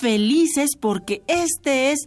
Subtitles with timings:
[0.00, 2.06] felices porque este es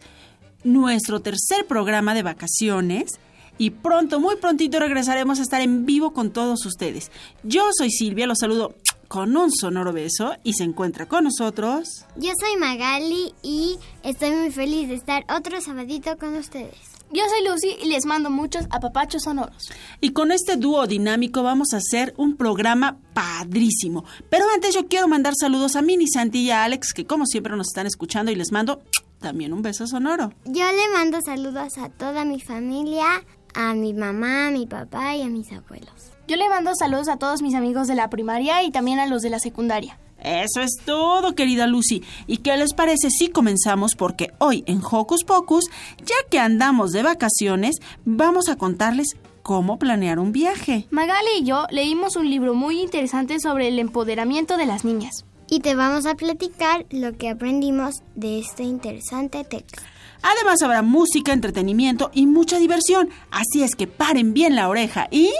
[0.63, 3.19] nuestro tercer programa de vacaciones
[3.57, 7.11] y pronto, muy prontito regresaremos a estar en vivo con todos ustedes.
[7.43, 8.75] Yo soy Silvia, los saludo
[9.07, 12.05] con un sonoro beso y se encuentra con nosotros.
[12.15, 16.92] Yo soy Magali y estoy muy feliz de estar otro sabadito con ustedes.
[17.13, 19.69] Yo soy Lucy y les mando muchos apapachos sonoros.
[20.01, 24.03] Y con este dúo dinámico vamos a hacer un programa padrísimo.
[24.31, 27.55] Pero antes yo quiero mandar saludos a Mini, Santi y a Alex, que como siempre
[27.55, 28.81] nos están escuchando y les mando
[29.19, 30.33] también un beso sonoro.
[30.45, 33.05] Yo le mando saludos a toda mi familia,
[33.53, 36.11] a mi mamá, a mi papá y a mis abuelos.
[36.27, 39.21] Yo le mando saludos a todos mis amigos de la primaria y también a los
[39.21, 39.99] de la secundaria.
[40.23, 42.01] Eso es todo, querida Lucy.
[42.27, 43.95] ¿Y qué les parece si comenzamos?
[43.95, 45.65] Porque hoy en Hocus Pocus,
[45.99, 50.87] ya que andamos de vacaciones, vamos a contarles cómo planear un viaje.
[50.91, 55.25] Magali y yo leímos un libro muy interesante sobre el empoderamiento de las niñas.
[55.49, 59.83] Y te vamos a platicar lo que aprendimos de este interesante texto.
[60.23, 63.09] Además habrá música, entretenimiento y mucha diversión.
[63.29, 65.31] Así es que paren bien la oreja y...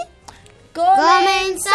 [0.74, 1.72] ¡Comenzamos!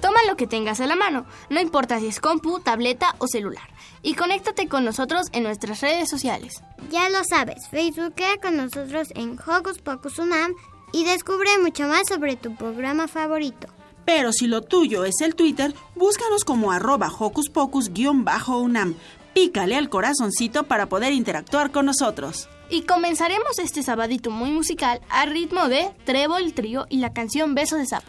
[0.00, 3.68] Toma lo que tengas a la mano, no importa si es compu, tableta o celular,
[4.02, 6.62] y conéctate con nosotros en nuestras redes sociales.
[6.90, 10.54] Ya lo sabes, Facebookea con nosotros en Hocus Pocus Unam
[10.92, 13.68] y descubre mucho más sobre tu programa favorito.
[14.12, 18.96] Pero si lo tuyo es el Twitter, búscanos como arroba hocus pocus-unam.
[19.34, 22.48] Pícale al corazoncito para poder interactuar con nosotros.
[22.68, 27.76] Y comenzaremos este sabadito muy musical a ritmo de Trébol Trío y la canción Beso
[27.76, 27.86] de.
[27.86, 28.08] Sapo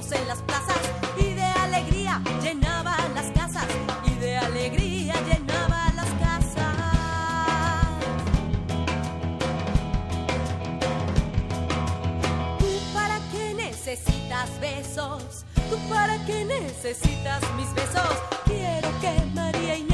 [0.00, 0.78] en las plazas
[1.18, 3.66] y de alegría llenaba las casas
[4.06, 6.74] y de alegría llenaba las casas.
[12.58, 15.44] ¿Tú para qué necesitas besos?
[15.68, 18.16] ¿Tú para qué necesitas mis besos?
[18.46, 19.89] Quiero que María Inés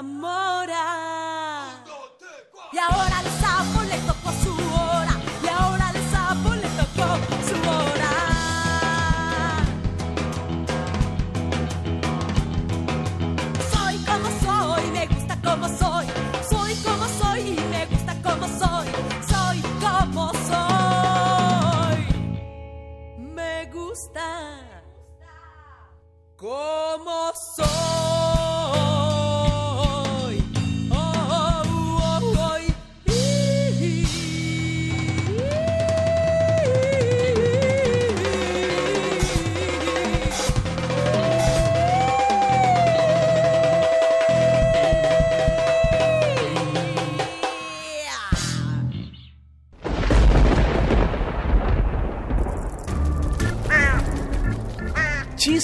[0.00, 1.84] enamora.
[2.72, 3.22] Y ahora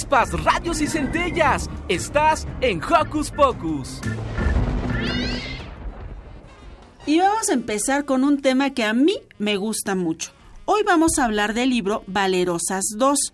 [0.07, 1.69] Chispas, radios y centellas.
[1.89, 3.99] Estás en Hocus Pocus.
[7.05, 10.31] Y vamos a empezar con un tema que a mí me gusta mucho.
[10.63, 13.33] Hoy vamos a hablar del libro Valerosas 2,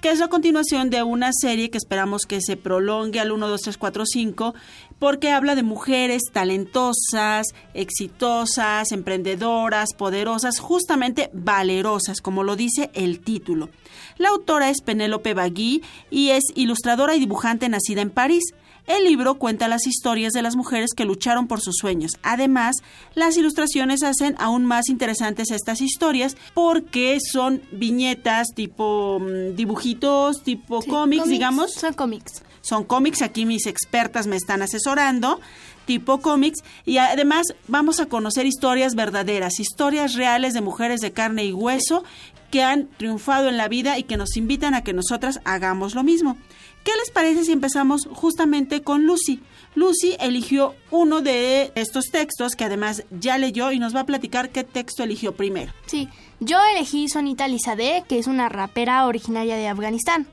[0.00, 3.60] que es la continuación de una serie que esperamos que se prolongue al 1, 2,
[3.60, 4.54] 3, 4, 5,
[5.02, 13.68] porque habla de mujeres talentosas, exitosas, emprendedoras, poderosas, justamente valerosas, como lo dice el título.
[14.16, 18.44] La autora es Penélope Bagui y es ilustradora y dibujante nacida en París.
[18.86, 22.12] El libro cuenta las historias de las mujeres que lucharon por sus sueños.
[22.22, 22.76] Además,
[23.14, 30.82] las ilustraciones hacen aún más interesantes estas historias porque son viñetas tipo mm, dibujitos, tipo
[30.82, 31.74] Sí, cómics, digamos.
[31.74, 32.42] Son cómics.
[32.60, 35.40] Son cómics, aquí mis expertas me están asesorando,
[35.84, 41.44] tipo cómics, y además vamos a conocer historias verdaderas, historias reales de mujeres de carne
[41.44, 42.04] y hueso
[42.52, 46.04] que han triunfado en la vida y que nos invitan a que nosotras hagamos lo
[46.04, 46.36] mismo.
[46.84, 49.40] ¿Qué les parece si empezamos justamente con Lucy?
[49.74, 54.50] Lucy eligió uno de estos textos que además ya leyó y nos va a platicar
[54.50, 55.72] qué texto eligió primero.
[55.86, 56.08] Sí,
[56.40, 60.26] yo elegí Sonita Lizadeh, que es una rapera originaria de Afganistán.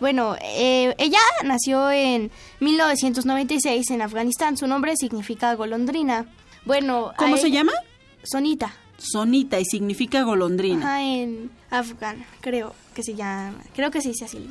[0.00, 4.56] Bueno, eh, ella nació en 1996 en Afganistán.
[4.56, 6.26] Su nombre significa golondrina.
[6.64, 7.72] Bueno, ¿Cómo se llama?
[8.22, 8.74] Sonita.
[8.98, 10.80] Sonita y significa golondrina.
[10.80, 13.58] Ajá, en afgan, creo que se llama.
[13.74, 14.50] Creo que se dice así.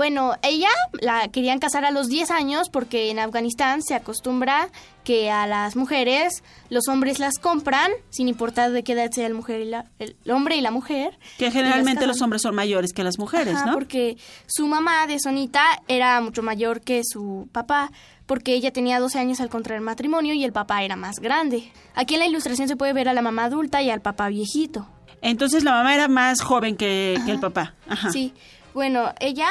[0.00, 0.70] Bueno, ella
[1.02, 4.70] la querían casar a los 10 años porque en Afganistán se acostumbra
[5.04, 9.34] que a las mujeres los hombres las compran sin importar de qué edad sea el,
[9.34, 11.18] mujer y la- el hombre y la mujer.
[11.36, 13.72] Que generalmente los hombres son mayores que las mujeres, Ajá, ¿no?
[13.74, 14.16] Porque
[14.46, 17.92] su mamá de Sonita era mucho mayor que su papá,
[18.24, 21.70] porque ella tenía 12 años al contraer matrimonio y el papá era más grande.
[21.94, 24.88] Aquí en la ilustración se puede ver a la mamá adulta y al papá viejito.
[25.20, 27.74] Entonces la mamá era más joven que, que el papá.
[27.86, 28.10] Ajá.
[28.12, 28.32] Sí,
[28.72, 29.48] bueno, ella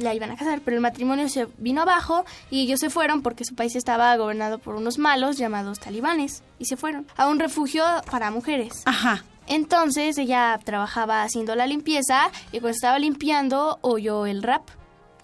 [0.00, 3.44] la iban a casar, pero el matrimonio se vino abajo y ellos se fueron porque
[3.44, 7.84] su país estaba gobernado por unos malos llamados talibanes y se fueron a un refugio
[8.10, 8.82] para mujeres.
[8.84, 9.24] Ajá.
[9.46, 14.62] Entonces ella trabajaba haciendo la limpieza y cuando estaba limpiando oyó el rap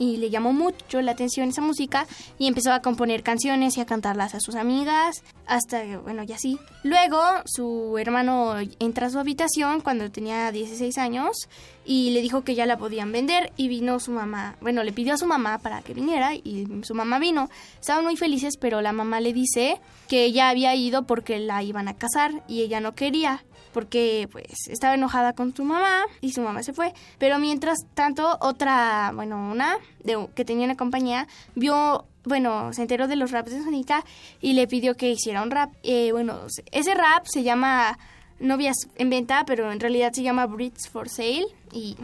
[0.00, 2.06] y le llamó mucho la atención esa música
[2.38, 6.58] y empezó a componer canciones y a cantarlas a sus amigas hasta bueno, ya sí.
[6.82, 11.48] Luego su hermano entra a su habitación cuando tenía 16 años
[11.84, 15.14] y le dijo que ya la podían vender y vino su mamá, bueno, le pidió
[15.14, 17.50] a su mamá para que viniera y su mamá vino.
[17.78, 21.88] Estaban muy felices, pero la mamá le dice que ella había ido porque la iban
[21.88, 26.42] a casar y ella no quería porque pues estaba enojada con su mamá y su
[26.42, 26.92] mamá se fue.
[27.18, 33.08] Pero mientras tanto, otra, bueno, una de, que tenía una compañía, vio, bueno, se enteró
[33.08, 34.04] de los raps de Sonita
[34.40, 35.72] y le pidió que hiciera un rap.
[35.82, 36.40] Eh, bueno,
[36.72, 37.98] ese rap se llama
[38.38, 41.96] Novias en Venta, pero en realidad se llama Brits for Sale y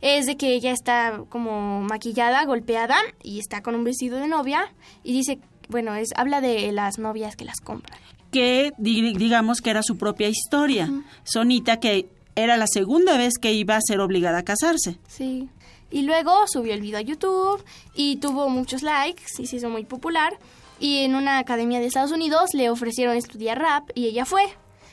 [0.00, 4.72] es de que ella está como maquillada, golpeada y está con un vestido de novia
[5.04, 7.98] y dice, bueno, es habla de las novias que las compran.
[8.30, 10.88] Que di- digamos que era su propia historia.
[11.24, 14.98] Sonita que era la segunda vez que iba a ser obligada a casarse.
[15.08, 15.48] Sí.
[15.90, 19.84] Y luego subió el video a YouTube y tuvo muchos likes y se hizo muy
[19.84, 20.38] popular.
[20.78, 24.42] Y en una academia de Estados Unidos le ofrecieron estudiar rap y ella fue.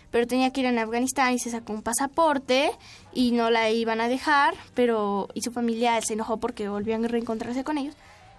[0.09, 2.71] Pero tenía que ir a Afganistán y se sacó un pasaporte
[3.13, 7.07] y no la iban a dejar, pero y su familia se enojó porque volvían a
[7.09, 7.93] reencontrarse con ellos.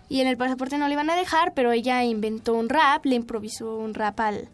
[0.09, 3.15] Y en el pasaporte no le iban a dejar, pero ella inventó un rap, le
[3.15, 4.49] improvisó un rap al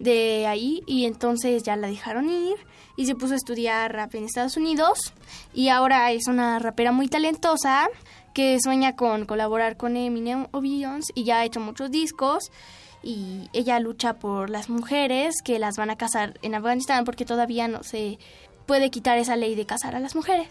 [0.00, 2.56] de ahí y entonces ya la dejaron ir
[2.96, 5.12] y se puso a estudiar rap en Estados Unidos
[5.54, 7.88] y ahora es una rapera muy talentosa
[8.34, 12.50] que sueña con colaborar con Eminem o Beyoncé y ya ha hecho muchos discos
[13.02, 17.68] y ella lucha por las mujeres que las van a casar en Afganistán porque todavía
[17.68, 18.18] no se
[18.66, 20.48] puede quitar esa ley de casar a las mujeres.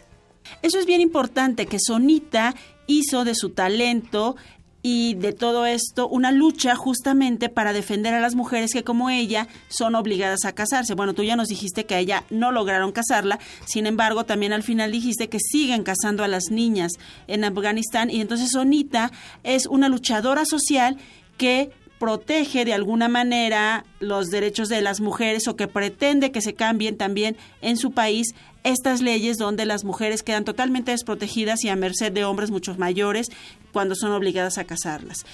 [0.62, 2.56] Eso es bien importante, que Sonita
[2.88, 4.36] hizo de su talento
[4.82, 9.48] y de todo esto una lucha justamente para defender a las mujeres que como ella
[9.68, 10.94] son obligadas a casarse.
[10.94, 14.64] Bueno, tú ya nos dijiste que a ella no lograron casarla, sin embargo también al
[14.64, 16.94] final dijiste que siguen casando a las niñas
[17.28, 19.12] en Afganistán y entonces Sonita
[19.44, 20.98] es una luchadora social
[21.38, 26.56] que protege de alguna manera los derechos de las mujeres o que pretende que se
[26.56, 31.76] cambien también en su país estas leyes donde las mujeres quedan totalmente desprotegidas y a
[31.76, 33.28] merced de hombres muchos mayores
[33.72, 35.26] cuando son obligadas a casarlas.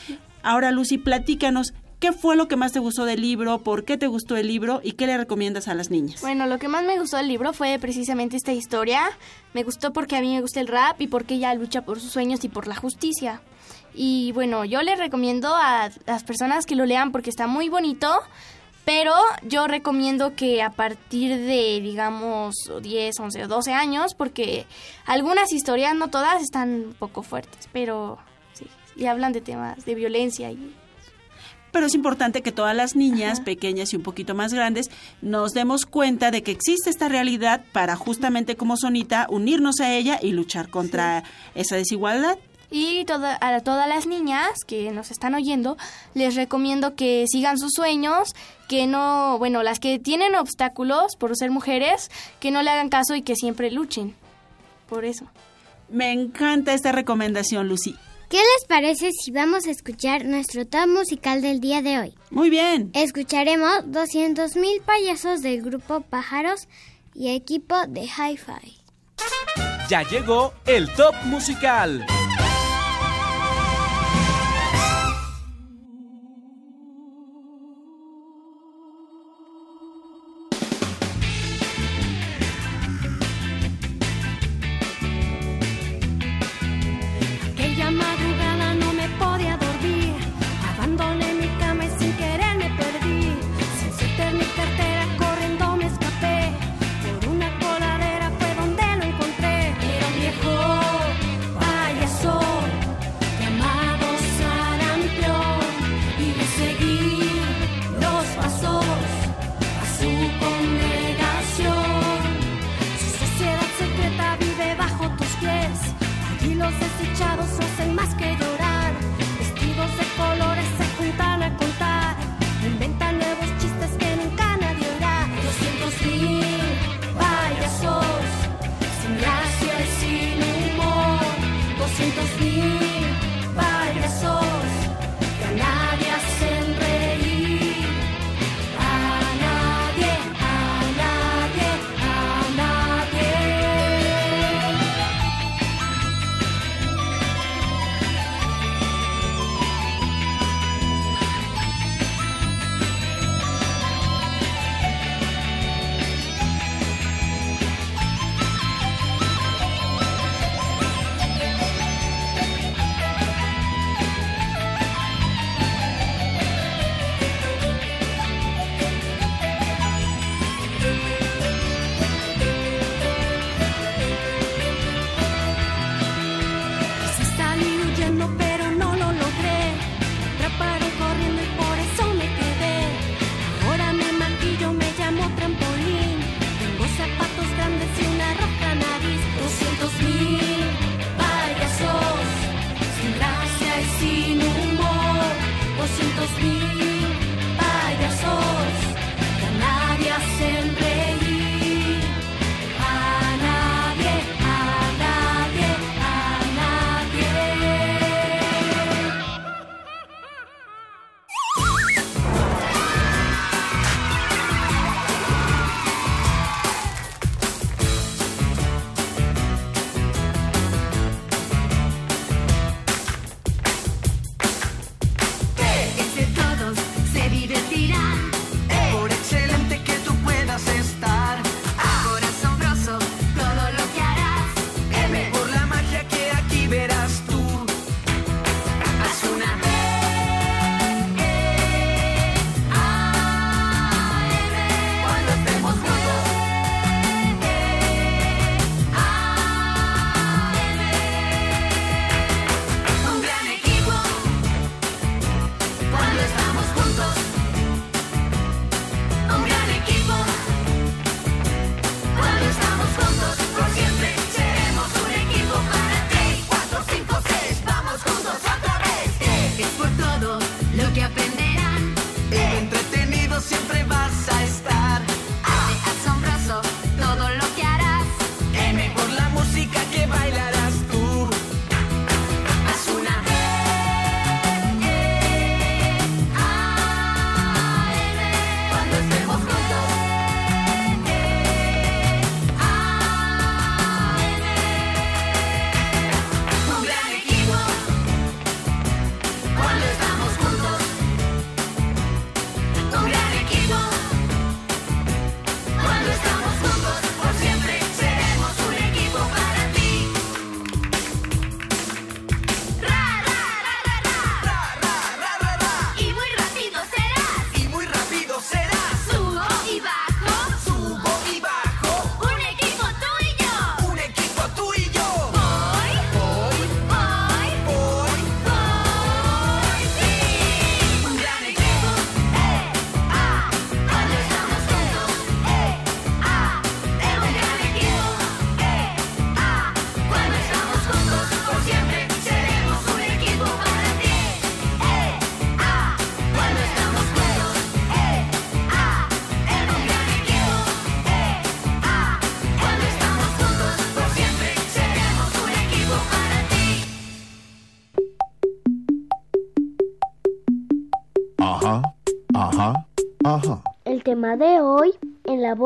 [0.44, 3.60] Ahora, Lucy, platícanos ¿Qué fue lo que más te gustó del libro?
[3.64, 4.82] ¿Por qué te gustó el libro?
[4.84, 6.22] ¿Y qué le recomiendas a las niñas?
[6.22, 9.02] Bueno, lo que más me gustó del libro fue precisamente esta historia.
[9.54, 12.12] Me gustó porque a mí me gusta el rap y porque ella lucha por sus
[12.12, 13.42] sueños y por la justicia.
[13.94, 18.12] Y bueno, yo le recomiendo a las personas que lo lean porque está muy bonito.
[18.86, 24.68] Pero yo recomiendo que a partir de, digamos, 10, 11 o 12 años, porque
[25.06, 28.20] algunas historias, no todas, están un poco fuertes, pero
[28.54, 30.74] sí, y hablan de temas de violencia y
[31.76, 34.90] pero es importante que todas las niñas pequeñas y un poquito más grandes
[35.22, 40.18] nos demos cuenta de que existe esta realidad para justamente como Sonita unirnos a ella
[40.22, 42.38] y luchar contra esa desigualdad.
[42.72, 45.78] Y a todas las niñas que nos están oyendo,
[46.14, 48.34] les recomiendo que sigan sus sueños,
[48.68, 53.16] que no, bueno, las que tienen obstáculos por ser mujeres, que no le hagan caso
[53.16, 54.16] y que siempre luchen.
[54.88, 55.26] Por eso.
[55.90, 57.96] Me encanta esta recomendación, Lucy.
[58.30, 62.16] ¿Qué les parece si vamos a escuchar nuestro top musical del día de hoy?
[62.32, 62.90] Muy bien.
[62.94, 66.68] Escucharemos 200.000 payasos del grupo Pájaros
[67.14, 68.78] y equipo de Hi-Fi.
[69.90, 72.06] Ya llegó el top musical.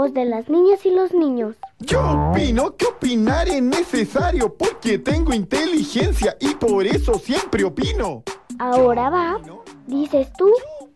[0.10, 1.56] Voz de las niñas y los niños.
[1.80, 8.24] Yo opino que opinar es necesario porque tengo inteligencia y por eso siempre opino.
[8.60, 9.38] Ahora va.
[9.88, 10.52] Dices tú,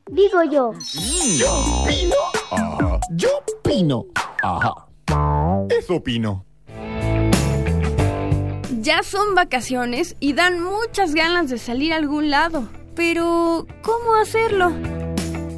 [0.10, 0.72] digo yo.
[1.38, 2.16] Yo opino.
[2.52, 3.00] Ajá.
[3.12, 4.06] Yo opino.
[4.42, 4.88] Ajá.
[5.70, 6.46] Eso opino.
[8.82, 12.68] Ya son vacaciones y dan muchas ganas de salir a algún lado.
[12.96, 14.72] Pero, ¿cómo hacerlo?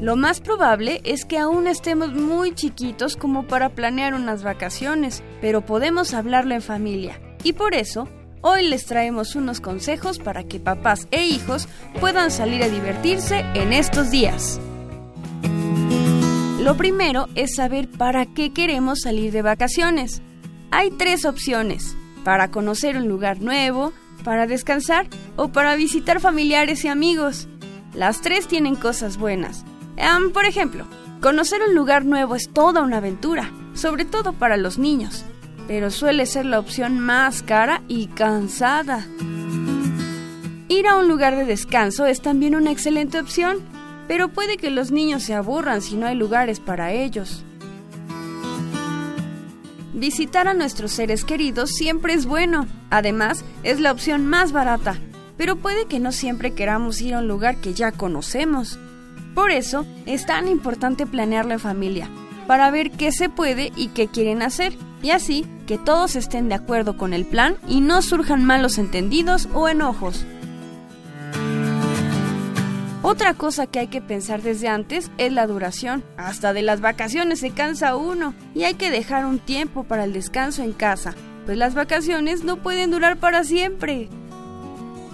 [0.06, 5.66] Lo más probable es que aún estemos muy chiquitos como para planear unas vacaciones, pero
[5.66, 7.20] podemos hablarlo en familia.
[7.44, 8.08] Y por eso,
[8.42, 11.68] hoy les traemos unos consejos para que papás e hijos
[12.00, 14.60] puedan salir a divertirse en estos días.
[16.62, 20.22] Lo primero es saber para qué queremos salir de vacaciones.
[20.70, 23.92] Hay tres opciones, para conocer un lugar nuevo,
[24.24, 27.48] para descansar o para visitar familiares y amigos.
[27.96, 29.66] Las tres tienen cosas buenas.
[29.98, 30.86] Em, por ejemplo,
[31.22, 35.26] conocer un lugar nuevo es toda una aventura, sobre todo para los niños,
[35.68, 39.06] pero suele ser la opción más cara y cansada.
[40.68, 43.60] Ir a un lugar de descanso es también una excelente opción,
[44.08, 47.44] pero puede que los niños se aburran si no hay lugares para ellos.
[49.94, 54.98] Visitar a nuestros seres queridos siempre es bueno, además es la opción más barata,
[55.38, 58.78] pero puede que no siempre queramos ir a un lugar que ya conocemos.
[59.36, 62.10] Por eso es tan importante planearlo en familia,
[62.48, 66.56] para ver qué se puede y qué quieren hacer, y así que todos estén de
[66.56, 70.26] acuerdo con el plan y no surjan malos entendidos o enojos.
[73.02, 76.04] Otra cosa que hay que pensar desde antes es la duración.
[76.18, 80.14] Hasta de las vacaciones se cansa uno y hay que dejar un tiempo para el
[80.14, 81.14] descanso en casa,
[81.46, 84.10] pues las vacaciones no pueden durar para siempre.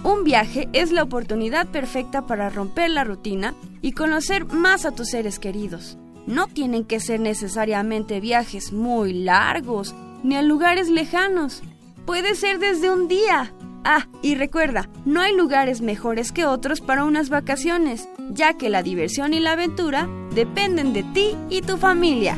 [0.04, 5.10] Un viaje es la oportunidad perfecta para romper la rutina y conocer más a tus
[5.10, 5.96] seres queridos.
[6.26, 11.62] No tienen que ser necesariamente viajes muy largos ni a lugares lejanos.
[12.04, 13.52] Puede ser desde un día.
[13.84, 18.82] Ah, y recuerda, no hay lugares mejores que otros para unas vacaciones, ya que la
[18.84, 22.36] diversión y la aventura dependen de ti y tu familia.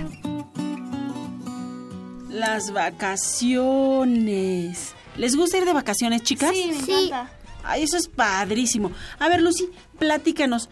[2.30, 4.94] Las vacaciones.
[5.16, 6.50] ¿Les gusta ir de vacaciones, chicas?
[6.52, 6.92] Sí, me Sí.
[7.08, 7.30] encanta.
[7.76, 8.92] Eso es padrísimo.
[9.18, 10.68] A ver, Lucy, platícanos.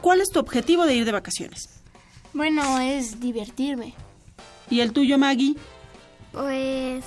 [0.00, 1.80] ¿Cuál es tu objetivo de ir de vacaciones?
[2.34, 3.94] Bueno, es divertirme.
[4.68, 5.56] ¿Y el tuyo, Maggie?
[6.32, 7.04] Pues,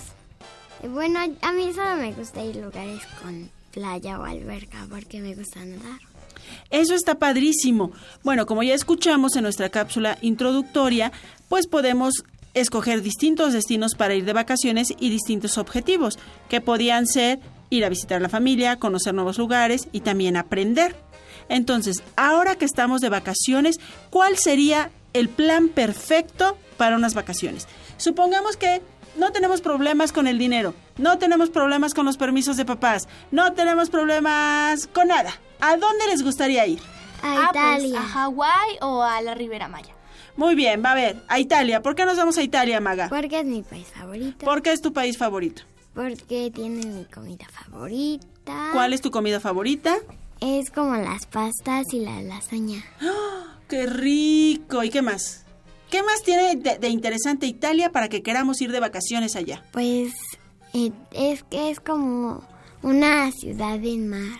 [0.90, 5.36] bueno, a mí solo me gusta ir a lugares con playa o alberca porque me
[5.36, 6.00] gusta nadar.
[6.70, 7.92] Eso está padrísimo.
[8.24, 11.12] Bueno, como ya escuchamos en nuestra cápsula introductoria,
[11.50, 12.24] pues podemos
[12.54, 16.18] escoger distintos destinos para ir de vacaciones y distintos objetivos,
[16.50, 17.40] que podían ser
[17.70, 20.96] ir a visitar la familia, conocer nuevos lugares y también aprender.
[21.50, 27.68] Entonces, ahora que estamos de vacaciones, ¿cuál sería el plan perfecto para unas vacaciones?
[27.98, 28.82] Supongamos que
[29.18, 33.54] no tenemos problemas con el dinero, no tenemos problemas con los permisos de papás, no
[33.54, 35.34] tenemos problemas con nada.
[35.60, 36.80] ¿A dónde les gustaría ir?
[37.24, 38.00] A Ah, pues, Italia.
[38.00, 39.94] a Hawái o a la Ribera Maya.
[40.36, 41.82] Muy bien, va a ver, a Italia.
[41.82, 43.08] ¿Por qué nos vamos a Italia, Maga?
[43.10, 44.46] Porque es mi país favorito.
[44.46, 45.64] ¿Por qué es tu país favorito?
[45.98, 48.70] Porque tiene mi comida favorita.
[48.72, 49.98] ¿Cuál es tu comida favorita?
[50.40, 52.84] Es como las pastas y la lasaña.
[53.68, 54.84] ¡Qué rico!
[54.84, 55.44] ¿Y qué más?
[55.90, 59.66] ¿Qué más tiene de, de interesante Italia para que queramos ir de vacaciones allá?
[59.72, 60.14] Pues
[60.76, 62.48] eh, es que es como
[62.84, 64.40] una ciudad en mar.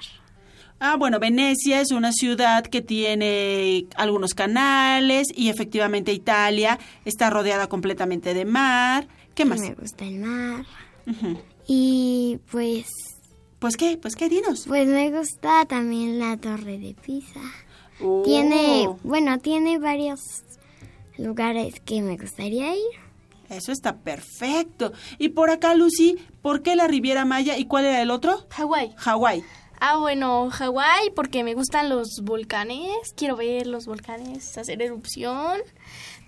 [0.80, 7.66] Ah, bueno, Venecia es una ciudad que tiene algunos canales y efectivamente Italia está rodeada
[7.66, 9.08] completamente de mar.
[9.34, 9.60] ¿Qué más?
[9.60, 10.64] Me gusta el mar.
[11.68, 12.86] Y pues,
[13.60, 14.66] Pues qué, pues qué, dinos.
[14.68, 17.42] pues me gusta también la Torre de Pisa.
[18.02, 18.22] Oh.
[18.24, 20.20] Tiene, bueno, tiene varios
[21.18, 22.84] lugares que me gustaría ir.
[23.50, 24.92] Eso está perfecto.
[25.18, 28.46] Y por acá, Lucy, ¿por qué la Riviera Maya y cuál era el otro?
[28.50, 28.94] Hawái.
[28.98, 29.44] Hawái.
[29.80, 33.14] Ah, bueno, Hawái porque me gustan los volcanes.
[33.16, 35.62] Quiero ver los volcanes hacer erupción.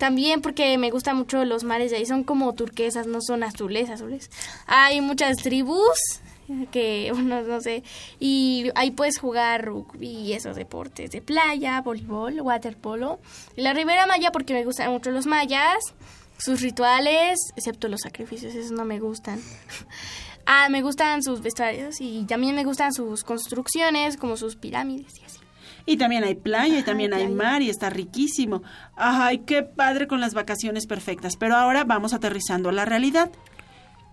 [0.00, 2.06] También porque me gustan mucho los mares de ahí.
[2.06, 4.30] Son como turquesas, no son azules, azules.
[4.66, 5.98] Hay muchas tribus
[6.72, 7.82] que, bueno, no sé.
[8.18, 13.20] Y ahí puedes jugar rugby y esos deportes de playa, voleibol, waterpolo.
[13.56, 15.92] La Ribera Maya porque me gustan mucho los mayas.
[16.38, 19.38] Sus rituales, excepto los sacrificios, esos no me gustan.
[20.46, 25.29] Ah, me gustan sus vestuarios y también me gustan sus construcciones, como sus pirámides y.
[25.86, 27.36] Y también hay playa y también hay playa.
[27.36, 28.62] mar y está riquísimo.
[28.96, 31.36] Ay, qué padre con las vacaciones perfectas.
[31.36, 33.30] Pero ahora vamos aterrizando a la realidad.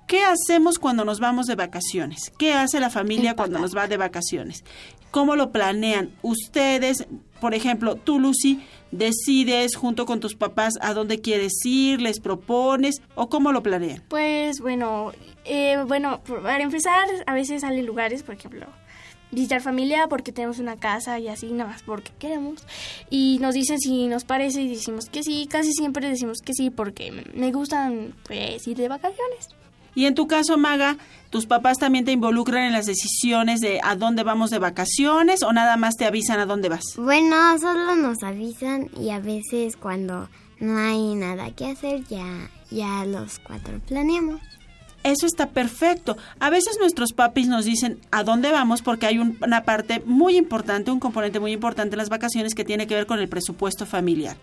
[0.07, 2.31] ¿Qué hacemos cuando nos vamos de vacaciones?
[2.37, 4.63] ¿Qué hace la familia cuando nos va de vacaciones?
[5.11, 6.11] ¿Cómo lo planean?
[6.21, 7.05] Ustedes,
[7.41, 13.01] por ejemplo, tú, Lucy, decides junto con tus papás a dónde quieres ir, les propones
[13.15, 14.01] o cómo lo planean.
[14.07, 15.11] Pues bueno,
[15.43, 18.65] eh, bueno, para empezar, a veces salen lugares, por ejemplo,
[19.31, 22.63] visitar familia porque tenemos una casa y así, nada más porque queremos.
[23.09, 26.69] Y nos dicen si nos parece y decimos que sí, casi siempre decimos que sí
[26.69, 29.49] porque me gustan pues ir de vacaciones.
[29.97, 30.95] Y en tu caso, Maga,
[31.31, 35.51] ¿tus papás también te involucran en las decisiones de a dónde vamos de vacaciones o
[35.53, 36.83] nada más te avisan a dónde vas?
[36.97, 43.05] Bueno, solo nos avisan y a veces cuando no hay nada que hacer ya, ya
[43.05, 44.39] los cuatro planeamos.
[45.03, 46.17] Eso está perfecto.
[46.39, 50.35] A veces nuestros papis nos dicen a dónde vamos porque hay un- una parte muy
[50.37, 53.85] importante, un componente muy importante en las vacaciones que tiene que ver con el presupuesto
[53.85, 54.35] familiar.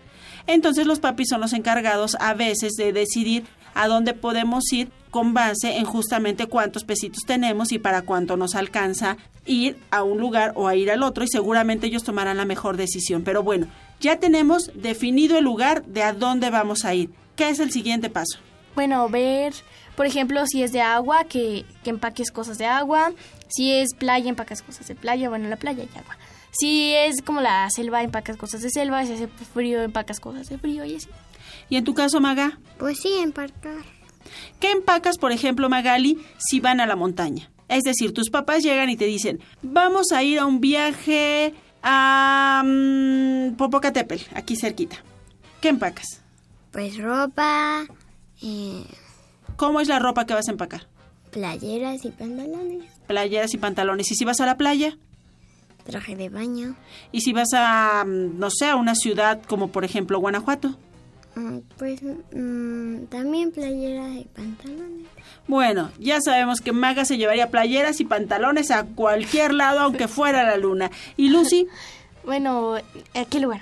[0.47, 5.33] Entonces los papis son los encargados a veces de decidir a dónde podemos ir con
[5.33, 10.53] base en justamente cuántos pesitos tenemos y para cuánto nos alcanza ir a un lugar
[10.55, 13.23] o a ir al otro y seguramente ellos tomarán la mejor decisión.
[13.23, 13.67] Pero bueno,
[13.99, 17.09] ya tenemos definido el lugar de a dónde vamos a ir.
[17.35, 18.39] ¿Qué es el siguiente paso?
[18.75, 19.53] Bueno, ver,
[19.95, 23.11] por ejemplo, si es de agua, que, que empaques cosas de agua.
[23.47, 25.29] Si es playa, empacas cosas de playa.
[25.29, 26.17] Bueno, en la playa hay agua.
[26.51, 29.05] Si es como la selva, empacas cosas de selva.
[29.05, 31.09] Si hace frío, empacas cosas de frío y así.
[31.69, 32.59] ¿Y en tu caso, Maga?
[32.77, 33.83] Pues sí, embarcar.
[34.59, 37.49] ¿Qué empacas, por ejemplo, Magali, si van a la montaña?
[37.67, 42.63] Es decir, tus papás llegan y te dicen, vamos a ir a un viaje a
[42.65, 44.97] mm, Popocatépetl, aquí cerquita.
[45.61, 46.21] ¿Qué empacas?
[46.71, 47.85] Pues ropa,
[48.43, 48.83] eh,
[49.55, 50.87] ¿Cómo es la ropa que vas a empacar?
[51.31, 54.09] playeras y pantalones, Playeras y pantalones.
[54.09, 54.97] ¿Y si vas a la playa?
[55.85, 56.75] traje de baño.
[57.11, 60.77] ¿Y si vas a, mm, no sé, a una ciudad como por ejemplo Guanajuato?
[61.35, 65.05] Mm, Pues mm, también playeras y pantalones.
[65.47, 70.43] Bueno, ya sabemos que Maga se llevaría playeras y pantalones a cualquier lado, aunque fuera
[70.43, 70.89] la luna.
[71.17, 71.67] ¿Y Lucy?
[72.25, 72.73] Bueno,
[73.13, 73.61] ¿a qué lugar?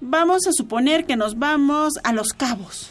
[0.00, 2.90] Vamos a suponer que nos vamos a Los Cabos.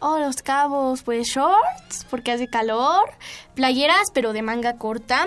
[0.00, 3.10] Oh, los cabos, pues shorts, porque hace calor.
[3.54, 5.26] Playeras, pero de manga corta,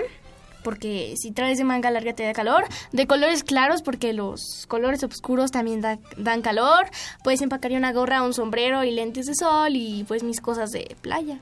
[0.64, 2.64] porque si traes de manga larga te da calor.
[2.90, 6.86] De colores claros, porque los colores oscuros también da- dan calor.
[7.22, 10.96] Pues empacaría una gorra, un sombrero y lentes de sol y pues mis cosas de
[11.00, 11.38] playa.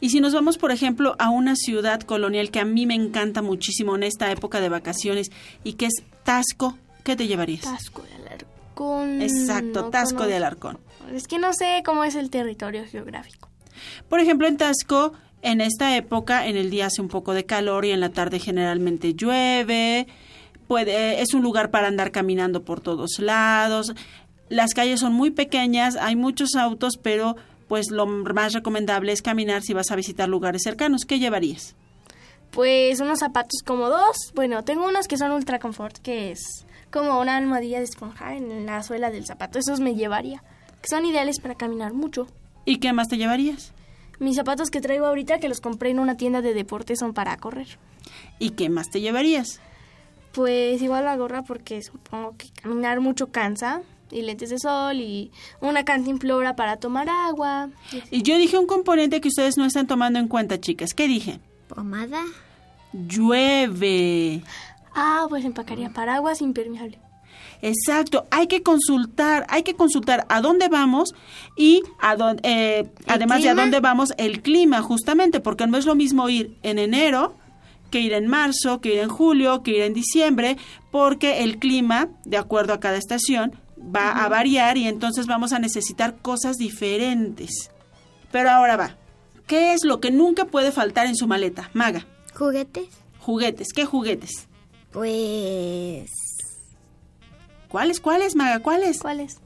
[0.00, 3.42] Y si nos vamos, por ejemplo, a una ciudad colonial que a mí me encanta
[3.42, 5.30] muchísimo en esta época de vacaciones
[5.64, 5.94] y que es
[6.24, 7.62] Tasco, ¿qué te llevarías?
[7.62, 9.22] Tasco de Alarcón.
[9.22, 10.36] Exacto, no Tasco de.
[10.36, 10.78] Alarcón.
[11.14, 13.48] Es que no sé cómo es el territorio geográfico.
[14.08, 17.84] Por ejemplo, en Tasco, en esta época, en el día hace un poco de calor
[17.84, 20.06] y en la tarde generalmente llueve.
[20.66, 23.94] Puede, es un lugar para andar caminando por todos lados.
[24.48, 27.36] Las calles son muy pequeñas, hay muchos autos, pero
[27.68, 31.04] pues lo más recomendable es caminar si vas a visitar lugares cercanos.
[31.04, 31.76] ¿Qué llevarías?
[32.50, 34.16] Pues unos zapatos cómodos.
[34.34, 38.66] Bueno, tengo unos que son ultra confort, que es como una almohadilla de esponja en
[38.66, 39.58] la suela del zapato.
[39.58, 40.42] Esos me llevaría.
[40.82, 42.26] Que son ideales para caminar mucho.
[42.64, 43.72] ¿Y qué más te llevarías?
[44.18, 47.36] Mis zapatos que traigo ahorita, que los compré en una tienda de deportes, son para
[47.36, 47.78] correr.
[48.38, 49.60] ¿Y qué más te llevarías?
[50.32, 53.82] Pues igual la gorra porque supongo que caminar mucho cansa.
[54.10, 57.68] Y lentes de sol y una cantimplora para tomar agua.
[58.10, 60.94] Y yo dije un componente que ustedes no están tomando en cuenta, chicas.
[60.94, 61.40] ¿Qué dije?
[61.68, 62.24] Pomada.
[62.94, 64.42] Llueve.
[64.94, 66.98] Ah, pues empacaría paraguas impermeable.
[67.62, 71.14] Exacto, hay que consultar, hay que consultar a dónde vamos
[71.56, 73.62] y a dónde, eh, además de a clima?
[73.62, 77.34] dónde vamos, el clima, justamente, porque no es lo mismo ir en enero
[77.90, 80.56] que ir en marzo, que ir en julio, que ir en diciembre,
[80.90, 85.58] porque el clima, de acuerdo a cada estación, va a variar y entonces vamos a
[85.58, 87.70] necesitar cosas diferentes.
[88.30, 88.96] Pero ahora va,
[89.46, 91.70] ¿qué es lo que nunca puede faltar en su maleta?
[91.72, 92.88] Maga, ¿Juguetes?
[93.18, 94.48] juguetes, ¿qué juguetes?
[94.92, 96.10] Pues...
[97.68, 99.00] ¿Cuáles, cuáles, Maga, cuáles?
[99.00, 99.38] ¿Cuáles?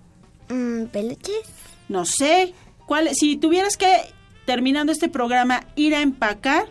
[0.49, 1.43] mm, ¿Peluches?
[1.89, 2.55] No sé.
[2.87, 3.89] ¿Cuál, si tuvieras que,
[4.47, 6.67] terminando este programa, ir a empacar,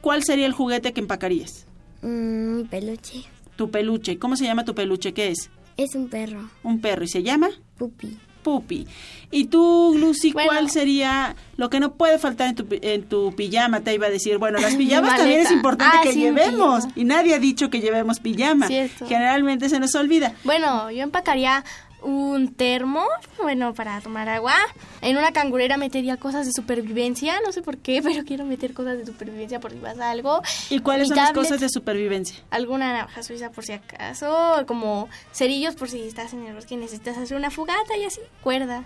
[0.00, 1.66] ¿cuál sería el juguete que empacarías?
[2.02, 3.24] Mm, peluche.
[3.56, 4.18] Tu peluche.
[4.18, 5.12] ¿Cómo se llama tu peluche?
[5.12, 5.50] ¿Qué es?
[5.76, 6.50] Es un perro.
[6.62, 7.04] Un perro.
[7.04, 7.50] ¿Y se llama?
[7.78, 8.18] Pupi.
[8.42, 8.86] Pupi.
[9.30, 10.50] ¿Y tú, Lucy, Bueno.
[10.50, 13.80] cuál sería lo que no puede faltar en tu, en tu pijama?
[13.80, 16.84] Te iba a decir, bueno, las pijamas también es importante Ah, que sí, llevemos.
[16.96, 18.66] Y nadie ha dicho que llevemos pijama.
[18.66, 19.06] Cierto.
[19.06, 20.34] Generalmente se nos olvida.
[20.44, 21.64] Bueno, yo empacaría
[22.02, 23.06] un termo,
[23.40, 24.54] bueno, para tomar agua.
[25.00, 28.98] En una cangurera metería cosas de supervivencia, no sé por qué, pero quiero meter cosas
[28.98, 30.42] de supervivencia por si pasa algo.
[30.70, 32.36] ¿Y cuáles Mi son las cosas de supervivencia?
[32.50, 36.78] Alguna navaja suiza por si acaso, como cerillos por si estás en el bosque y
[36.78, 38.84] necesitas hacer una fogata y así, cuerda.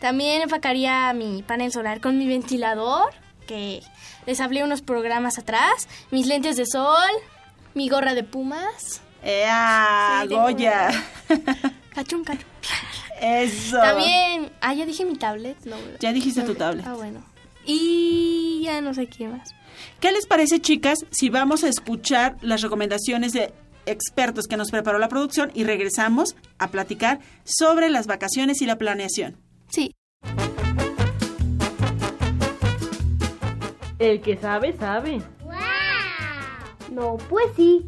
[0.00, 3.12] También empacaría mi panel solar con mi ventilador,
[3.46, 3.82] que
[4.26, 7.10] les hablé unos programas atrás, mis lentes de sol,
[7.74, 9.00] mi gorra de pumas.
[9.22, 10.90] ¡Ea, Sí, Goya!
[11.94, 12.24] Cachun.
[13.20, 13.78] Eso.
[13.78, 15.56] También, ah, ya dije mi tablet.
[15.64, 15.76] No.
[16.00, 16.84] Ya dijiste tu tablet.
[16.86, 17.22] Ah, bueno.
[17.64, 19.50] Y ya no sé qué más.
[20.00, 23.52] ¿Qué les parece, chicas, si vamos a escuchar las recomendaciones de
[23.86, 28.78] expertos que nos preparó la producción y regresamos a platicar sobre las vacaciones y la
[28.78, 29.36] planeación?
[29.68, 29.94] Sí.
[33.98, 35.22] El que sabe, sabe.
[36.90, 37.86] No, pues sí.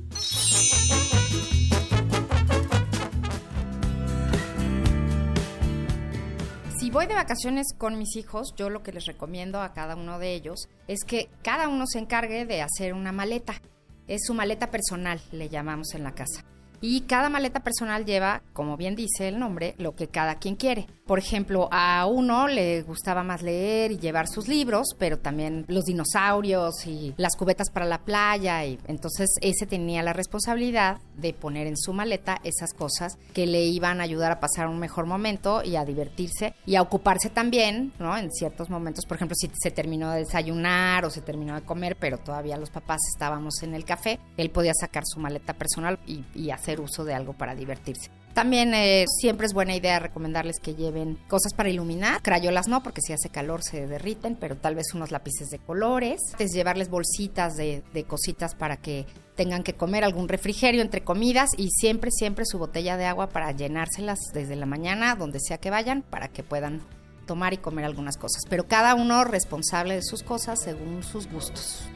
[6.94, 10.32] Voy de vacaciones con mis hijos, yo lo que les recomiendo a cada uno de
[10.32, 13.60] ellos es que cada uno se encargue de hacer una maleta.
[14.06, 16.44] Es su maleta personal, le llamamos en la casa.
[16.86, 20.86] Y cada maleta personal lleva, como bien dice el nombre, lo que cada quien quiere.
[21.06, 25.84] Por ejemplo, a uno le gustaba más leer y llevar sus libros, pero también los
[25.84, 28.66] dinosaurios y las cubetas para la playa.
[28.66, 33.64] Y entonces ese tenía la responsabilidad de poner en su maleta esas cosas que le
[33.64, 37.94] iban a ayudar a pasar un mejor momento y a divertirse y a ocuparse también,
[37.98, 38.14] ¿no?
[38.14, 41.96] En ciertos momentos, por ejemplo, si se terminó de desayunar o se terminó de comer,
[41.98, 46.24] pero todavía los papás estábamos en el café, él podía sacar su maleta personal y,
[46.34, 48.10] y hacer uso de algo para divertirse.
[48.34, 52.20] También eh, siempre es buena idea recomendarles que lleven cosas para iluminar.
[52.20, 56.20] Crayolas no, porque si hace calor se derriten, pero tal vez unos lápices de colores.
[56.40, 59.06] Es llevarles bolsitas de, de cositas para que
[59.36, 63.52] tengan que comer algún refrigerio entre comidas y siempre, siempre su botella de agua para
[63.52, 66.82] llenárselas desde la mañana, donde sea que vayan, para que puedan
[67.24, 68.42] tomar y comer algunas cosas.
[68.48, 71.88] Pero cada uno responsable de sus cosas según sus gustos.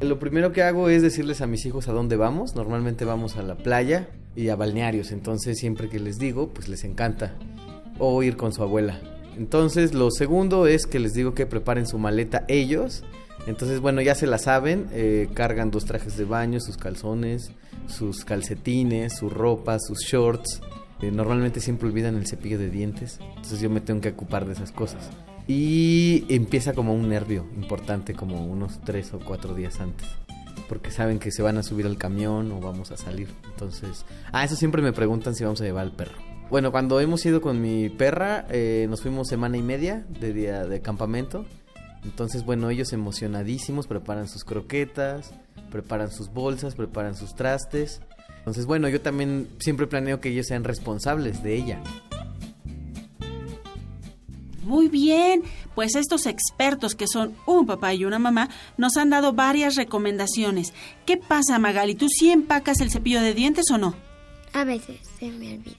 [0.00, 2.54] Lo primero que hago es decirles a mis hijos a dónde vamos.
[2.54, 5.10] Normalmente vamos a la playa y a balnearios.
[5.10, 7.34] Entonces siempre que les digo, pues les encanta.
[7.98, 9.00] O ir con su abuela.
[9.36, 13.02] Entonces lo segundo es que les digo que preparen su maleta ellos.
[13.48, 14.86] Entonces bueno, ya se la saben.
[14.92, 17.50] eh, cargan dos trajes de baño, sus calzones,
[17.88, 20.60] sus calcetines, su ropa, sus shorts.
[21.02, 23.18] Eh, normalmente siempre olvidan el cepillo de dientes.
[23.30, 25.10] Entonces yo me tengo que ocupar de esas cosas.
[25.48, 30.06] Y empieza como un nervio importante, como unos tres o cuatro días antes.
[30.68, 33.28] Porque saben que se van a subir al camión o vamos a salir.
[33.50, 36.18] Entonces, ah, eso siempre me preguntan si vamos a llevar al perro.
[36.50, 40.66] Bueno, cuando hemos ido con mi perra, eh, nos fuimos semana y media de día
[40.66, 41.46] de campamento.
[42.04, 45.32] Entonces, bueno, ellos emocionadísimos, preparan sus croquetas,
[45.70, 48.02] preparan sus bolsas, preparan sus trastes.
[48.38, 51.82] Entonces, bueno, yo también siempre planeo que ellos sean responsables de ella.
[54.68, 59.32] Muy bien, pues estos expertos que son un papá y una mamá nos han dado
[59.32, 60.74] varias recomendaciones.
[61.06, 61.94] ¿Qué pasa, Magali?
[61.94, 63.94] ¿Tú sí empacas el cepillo de dientes o no?
[64.52, 65.76] A veces se me olvida.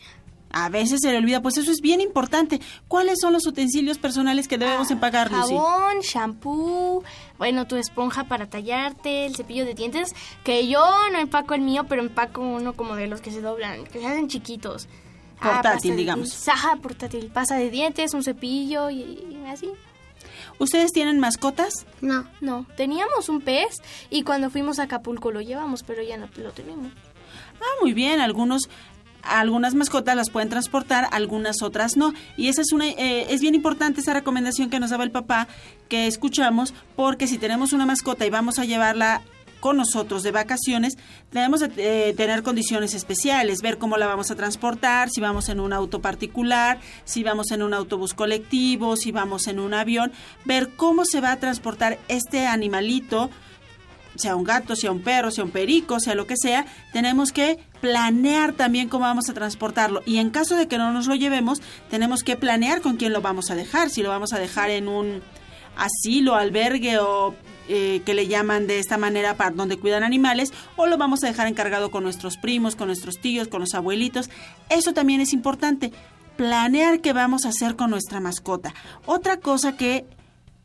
[0.51, 2.59] A veces se le olvida, pues eso es bien importante.
[2.87, 5.53] ¿Cuáles son los utensilios personales que debemos empacar, Lucy?
[5.53, 7.03] Jabón, shampoo,
[7.37, 11.85] bueno, tu esponja para tallarte, el cepillo de dientes, que yo no empaco el mío,
[11.87, 14.87] pero empaco uno como de los que se doblan, que se hacen chiquitos.
[15.41, 16.47] Ah, Portátil, de digamos.
[16.47, 19.69] Ajá, portátil, pasta de dientes, un cepillo y, y así.
[20.57, 21.85] ¿Ustedes tienen mascotas?
[22.01, 22.25] No.
[22.41, 23.77] No, teníamos un pez
[24.09, 26.91] y cuando fuimos a Acapulco lo llevamos, pero ya no lo tenemos.
[27.61, 28.69] Ah, muy bien, algunos
[29.21, 32.13] algunas mascotas las pueden transportar, algunas otras no.
[32.37, 35.47] Y esa es una eh, es bien importante esa recomendación que nos daba el papá
[35.87, 39.21] que escuchamos, porque si tenemos una mascota y vamos a llevarla
[39.59, 40.97] con nosotros de vacaciones,
[41.31, 45.59] debemos de, eh, tener condiciones especiales, ver cómo la vamos a transportar, si vamos en
[45.59, 50.11] un auto particular, si vamos en un autobús colectivo, si vamos en un avión,
[50.45, 53.29] ver cómo se va a transportar este animalito,
[54.15, 57.59] sea un gato, sea un perro, sea un perico, sea lo que sea, tenemos que
[57.81, 60.01] planear también cómo vamos a transportarlo.
[60.05, 63.21] Y en caso de que no nos lo llevemos, tenemos que planear con quién lo
[63.21, 65.21] vamos a dejar, si lo vamos a dejar en un
[65.77, 67.35] asilo, albergue o
[67.69, 71.27] eh, que le llaman de esta manera para donde cuidan animales o lo vamos a
[71.27, 74.29] dejar encargado con nuestros primos, con nuestros tíos, con los abuelitos.
[74.69, 75.91] Eso también es importante,
[76.35, 78.73] planear qué vamos a hacer con nuestra mascota.
[79.05, 80.05] Otra cosa que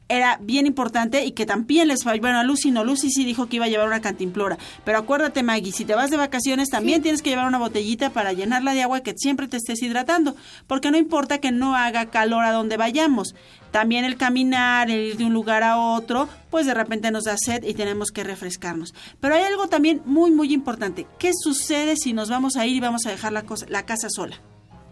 [0.09, 2.21] era bien importante y que también les falló.
[2.21, 4.59] Bueno, a Lucy no, Lucy sí dijo que iba a llevar una cantimplora.
[4.85, 8.33] Pero acuérdate, Maggie, si te vas de vacaciones también tienes que llevar una botellita para
[8.33, 10.37] llenarla de agua y que siempre te estés hidratando.
[10.67, 13.35] Porque no importa que no haga calor a donde vayamos.
[13.71, 17.37] También el caminar, el ir de un lugar a otro, pues de repente nos da
[17.37, 18.95] sed y tenemos que refrescarnos.
[19.21, 21.07] Pero hay algo también muy, muy importante.
[21.19, 24.09] ¿Qué sucede si nos vamos a ir y vamos a dejar la, cosa- la casa
[24.11, 24.37] sola?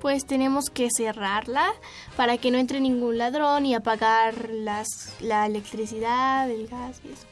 [0.02, 1.72] Pues tenemos que cerrarla
[2.16, 7.26] para que no entre ningún ladrón y apagar las, la electricidad, el gas y eso.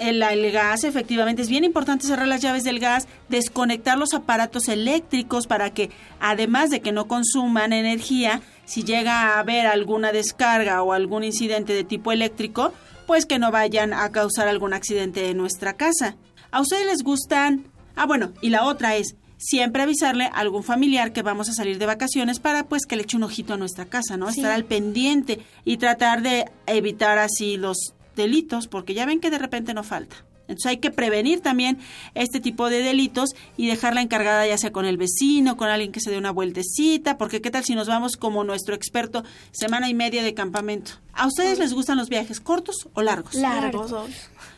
[0.00, 4.66] El, el gas, efectivamente, es bien importante cerrar las llaves del gas, desconectar los aparatos
[4.68, 10.82] eléctricos para que, además de que no consuman energía, si llega a haber alguna descarga
[10.82, 12.72] o algún incidente de tipo eléctrico,
[13.06, 16.16] pues que no vayan a causar algún accidente en nuestra casa.
[16.50, 17.70] ¿A ustedes les gustan?
[17.94, 21.78] Ah, bueno, y la otra es siempre avisarle a algún familiar que vamos a salir
[21.78, 24.30] de vacaciones para pues que le eche un ojito a nuestra casa, ¿no?
[24.30, 24.40] Sí.
[24.40, 29.38] Estar al pendiente y tratar de evitar así los delitos, porque ya ven que de
[29.38, 30.24] repente no falta.
[30.48, 31.78] Entonces hay que prevenir también
[32.14, 36.00] este tipo de delitos y dejarla encargada ya sea con el vecino, con alguien que
[36.00, 39.94] se dé una vueltecita, porque qué tal si nos vamos como nuestro experto semana y
[39.94, 40.92] media de campamento.
[41.14, 43.34] ¿A ustedes les gustan los viajes cortos o largos?
[43.34, 43.94] Largos.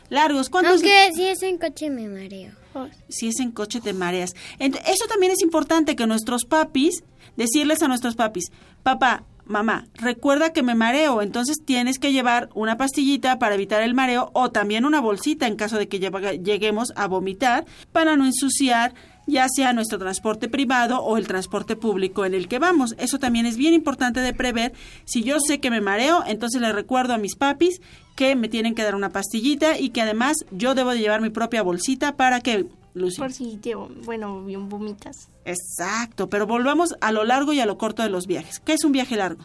[0.09, 0.49] Largos.
[0.49, 0.73] ¿Cuántos?
[0.73, 2.64] Aunque si es en coche me mareo.
[3.09, 4.35] Si es en coche te mareas.
[4.59, 7.03] Eso también es importante que nuestros papis,
[7.35, 8.51] decirles a nuestros papis,
[8.83, 13.93] papá, mamá, recuerda que me mareo, entonces tienes que llevar una pastillita para evitar el
[13.93, 18.93] mareo o también una bolsita en caso de que lleguemos a vomitar para no ensuciar
[19.27, 22.95] ya sea nuestro transporte privado o el transporte público en el que vamos.
[22.97, 24.73] Eso también es bien importante de prever.
[25.05, 27.81] Si yo sé que me mareo, entonces le recuerdo a mis papis
[28.15, 31.29] que me tienen que dar una pastillita y que además yo debo de llevar mi
[31.29, 33.17] propia bolsita para que Lucy.
[33.19, 35.29] Por si te, bueno, bien vomitas.
[35.45, 38.59] Exacto, pero volvamos a lo largo y a lo corto de los viajes.
[38.59, 39.43] ¿Qué es un viaje largo?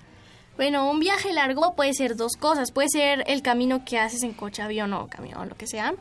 [0.56, 2.70] Bueno, un viaje largo puede ser dos cosas.
[2.72, 5.94] Puede ser el camino que haces en coche, avión o camión, lo que sea.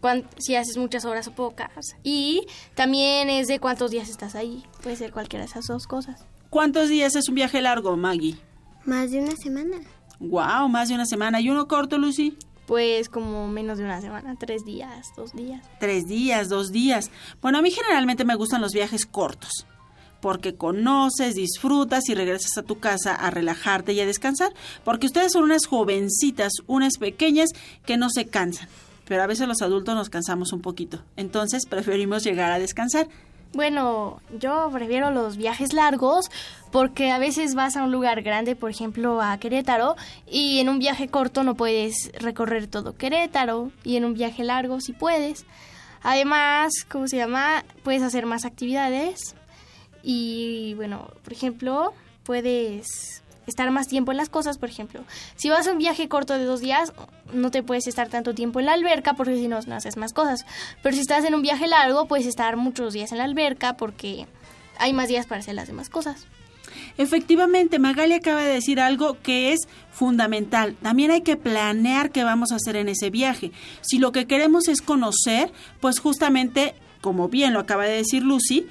[0.00, 1.70] Cuan- si haces muchas horas o pocas.
[2.02, 4.64] Y también es de cuántos días estás ahí.
[4.82, 6.24] Puede ser cualquiera de esas dos cosas.
[6.48, 8.36] ¿Cuántos días es un viaje largo, Maggie?
[8.84, 9.76] Más de una semana.
[10.18, 11.40] Wow, más de una semana.
[11.40, 12.36] ¿Y uno corto, Lucy?
[12.70, 15.66] Pues como menos de una semana, tres días, dos días.
[15.80, 17.10] Tres días, dos días.
[17.42, 19.66] Bueno, a mí generalmente me gustan los viajes cortos,
[20.20, 24.52] porque conoces, disfrutas y regresas a tu casa a relajarte y a descansar,
[24.84, 27.48] porque ustedes son unas jovencitas, unas pequeñas
[27.84, 28.68] que no se cansan,
[29.04, 33.08] pero a veces los adultos nos cansamos un poquito, entonces preferimos llegar a descansar.
[33.52, 36.30] Bueno, yo prefiero los viajes largos
[36.70, 39.96] porque a veces vas a un lugar grande, por ejemplo a Querétaro,
[40.30, 44.80] y en un viaje corto no puedes recorrer todo Querétaro, y en un viaje largo
[44.80, 45.46] sí puedes.
[46.02, 47.64] Además, ¿cómo se llama?
[47.82, 49.34] Puedes hacer más actividades
[50.02, 55.04] y, bueno, por ejemplo, puedes estar más tiempo en las cosas, por ejemplo.
[55.36, 56.92] Si vas a un viaje corto de dos días,
[57.32, 60.12] no te puedes estar tanto tiempo en la alberca porque si no, no haces más
[60.12, 60.46] cosas.
[60.82, 64.26] Pero si estás en un viaje largo, puedes estar muchos días en la alberca porque
[64.78, 66.26] hay más días para hacer las demás cosas.
[66.98, 69.60] Efectivamente, Magali acaba de decir algo que es
[69.92, 70.76] fundamental.
[70.82, 73.52] También hay que planear qué vamos a hacer en ese viaje.
[73.80, 78.66] Si lo que queremos es conocer, pues justamente, como bien lo acaba de decir Lucy,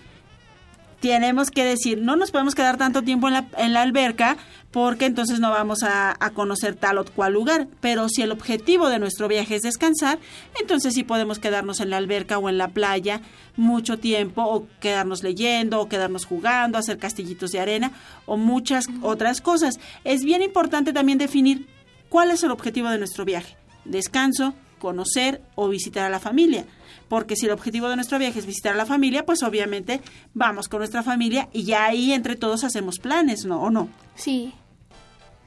[1.00, 4.38] tenemos que decir, no nos podemos quedar tanto tiempo en la, en la alberca
[4.72, 7.68] porque entonces no vamos a, a conocer tal o cual lugar.
[7.82, 10.20] Pero si el objetivo de nuestro viaje es descansar,
[10.60, 13.22] entonces sí podemos quedarnos en la alberca o en la playa
[13.58, 17.92] mucho tiempo o quedarnos leyendo o quedarnos jugando, hacer castillitos de arena
[18.26, 19.80] o muchas otras cosas.
[20.04, 21.68] Es bien importante también definir
[22.10, 23.56] cuál es el objetivo de nuestro viaje.
[23.86, 26.66] Descanso, conocer o visitar a la familia.
[27.10, 30.02] Porque si el objetivo de nuestro viaje es visitar a la familia, pues obviamente
[30.34, 33.62] vamos con nuestra familia y ya ahí entre todos hacemos planes, ¿no?
[33.62, 33.90] ¿O no?
[34.16, 34.54] Sí.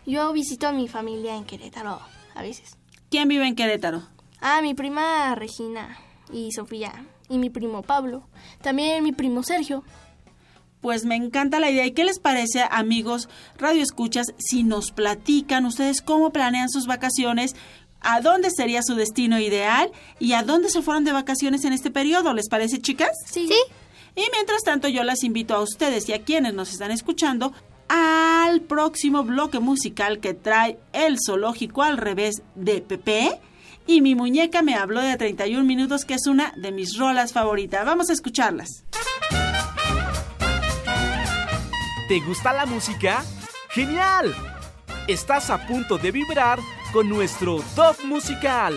[0.04, 2.00] Yo visito a mi familia en Querétaro
[2.34, 2.76] a veces.
[3.10, 4.02] ¿Quién vive en Querétaro?
[4.40, 5.96] Ah, mi prima Regina
[6.32, 8.24] y Sofía y mi primo Pablo.
[8.60, 9.84] También mi primo Sergio.
[10.80, 11.86] Pues me encanta la idea.
[11.86, 17.54] ¿Y qué les parece, amigos Radio Escuchas, si nos platican ustedes cómo planean sus vacaciones?
[18.02, 21.90] A dónde sería su destino ideal y a dónde se fueron de vacaciones en este
[21.90, 22.34] periodo.
[22.34, 23.10] ¿Les parece, chicas?
[23.26, 23.50] Sí.
[24.14, 27.52] Y mientras tanto, yo las invito a ustedes y a quienes nos están escuchando
[27.88, 33.40] al próximo bloque musical que trae El Zoológico al revés de Pepe.
[33.86, 37.84] Y mi muñeca me habló de 31 minutos, que es una de mis rolas favoritas.
[37.84, 38.84] Vamos a escucharlas.
[42.08, 43.24] ¿Te gusta la música?
[43.70, 44.34] ¡Genial!
[45.08, 46.60] Estás a punto de vibrar
[46.92, 48.74] con nuestro top musical.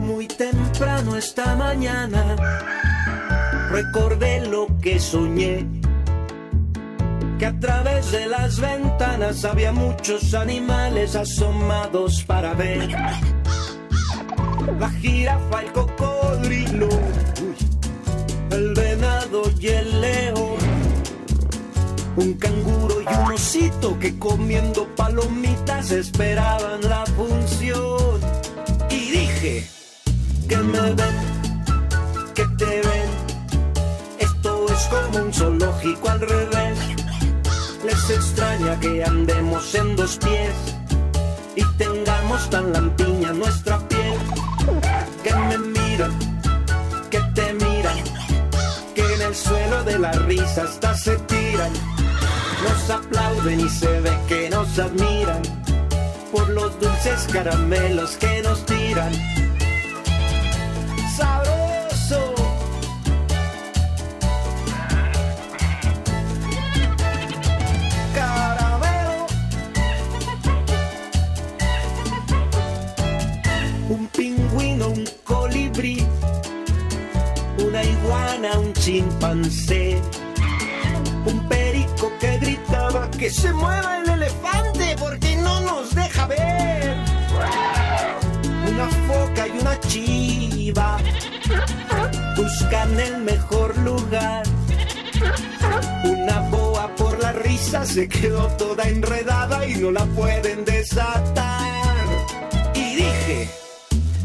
[0.00, 2.36] Muy temprano esta mañana
[3.70, 5.77] recordé lo que soñé.
[7.38, 12.88] Que a través de las ventanas había muchos animales asomados para ver.
[14.80, 16.88] La jirafa, el cocodrilo,
[18.50, 20.56] el venado y el león.
[22.16, 28.20] Un canguro y un osito que comiendo palomitas esperaban la función.
[28.90, 29.68] Y dije,
[30.48, 31.16] que me ven,
[32.34, 33.10] que te ven.
[34.18, 36.77] Esto es como un zoológico al revés.
[37.88, 40.54] Les extraña que andemos en dos pies
[41.56, 44.18] y tengamos tan lampiña nuestra piel.
[45.24, 46.12] Que me miran,
[47.08, 47.98] que te miran,
[48.94, 51.72] que en el suelo de la risa hasta se tiran.
[52.62, 55.40] Nos aplauden y se ve que nos admiran
[56.30, 59.37] por los dulces caramelos que nos tiran
[78.38, 80.00] iguana, un chimpancé,
[81.26, 86.96] un perico que gritaba que se mueva el elefante porque no nos deja ver
[88.66, 90.98] una foca y una chiva
[92.36, 94.42] buscan el mejor lugar.
[96.04, 101.96] Una boa por la risa se quedó toda enredada y no la pueden desatar.
[102.74, 103.50] Y dije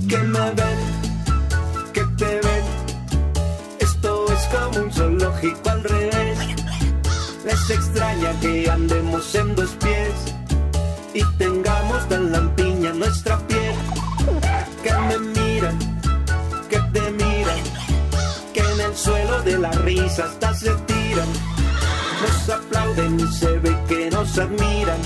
[0.07, 0.92] que me ven,
[5.43, 6.37] un zoológico al revés.
[7.45, 10.13] Les extraña que andemos en dos pies
[11.13, 13.75] y tengamos tan lampiña nuestra piel
[14.81, 15.77] que me miran,
[16.69, 17.59] que te miran,
[18.53, 21.27] que en el suelo de la risa hasta se tiran,
[22.21, 24.99] nos aplauden y se ve que nos admiran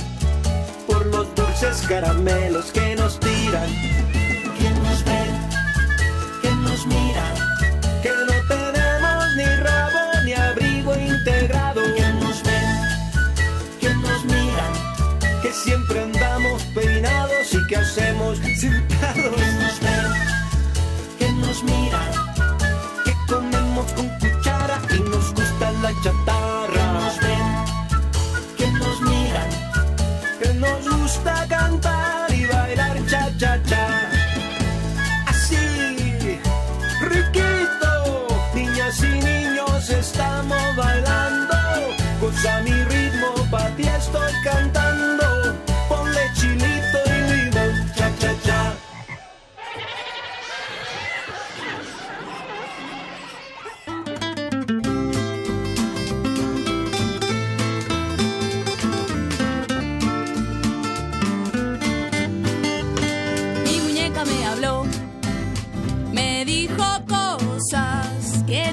[0.85, 3.69] por los dulces caramelos que nos tiran.
[4.57, 5.23] ¿Quién nos ve?
[6.41, 7.36] ¿Quién nos mira?
[18.56, 19.36] Sentados.
[19.36, 19.98] ¿Quién nos ve?
[21.18, 22.12] ¿Quién nos mira?
[23.06, 26.36] Que comemos con cuchara y nos gusta la chatarra.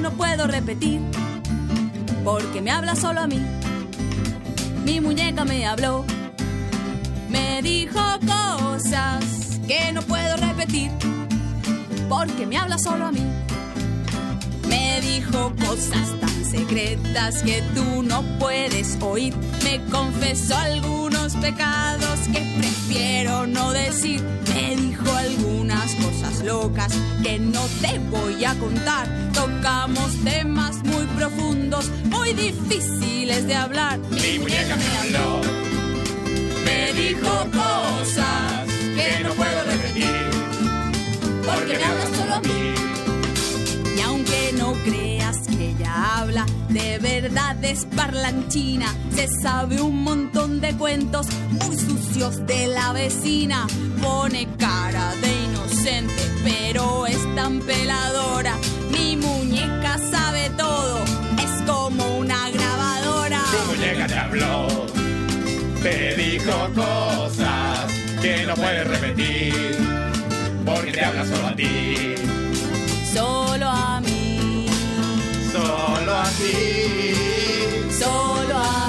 [0.04, 1.00] No puedo repetir,
[2.24, 3.40] porque me habla solo a mí.
[4.84, 6.04] Mi muñeca me habló,
[7.30, 9.24] me dijo cosas
[9.66, 10.90] que no puedo repetir,
[12.06, 13.24] porque me habla solo a mí.
[14.68, 19.34] Me dijo cosas tan secretas que tú no puedes oír.
[19.64, 20.54] Me confesó
[21.24, 24.22] algunos pecados que prefiero no decir.
[24.54, 29.08] Me dijo algunas cosas locas que no te voy a contar.
[29.32, 33.98] Tocamos temas muy profundos, muy difíciles de hablar.
[34.10, 35.40] Mi muñeca me habló,
[36.64, 40.30] me dijo cosas que no puedo repetir,
[41.44, 42.93] porque me habla solo a mí.
[45.94, 48.86] Ella habla de verdades parlanchina.
[49.14, 53.66] Se sabe un montón de cuentos muy sucios de la vecina.
[54.02, 58.56] Pone cara de inocente, pero es tan peladora.
[58.90, 60.98] Mi muñeca sabe todo,
[61.38, 63.40] es como una grabadora.
[63.50, 64.66] Tu muñeca te habló,
[65.82, 69.78] te dijo cosas que no puedes repetir,
[70.64, 72.14] porque te habla solo a ti,
[73.12, 73.93] Solo a
[75.64, 78.83] solo a ti, solo a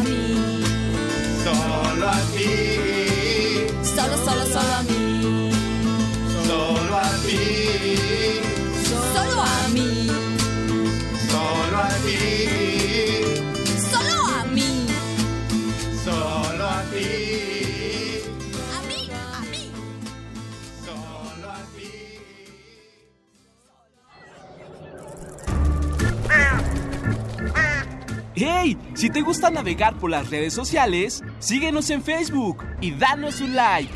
[28.38, 28.78] ¡Hey!
[28.96, 33.94] Si te gusta navegar por las redes sociales, síguenos en Facebook y danos un like.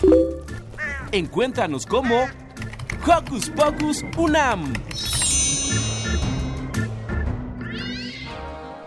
[1.11, 2.15] Encuéntranos como
[3.05, 4.71] Hocus Pocus Unam.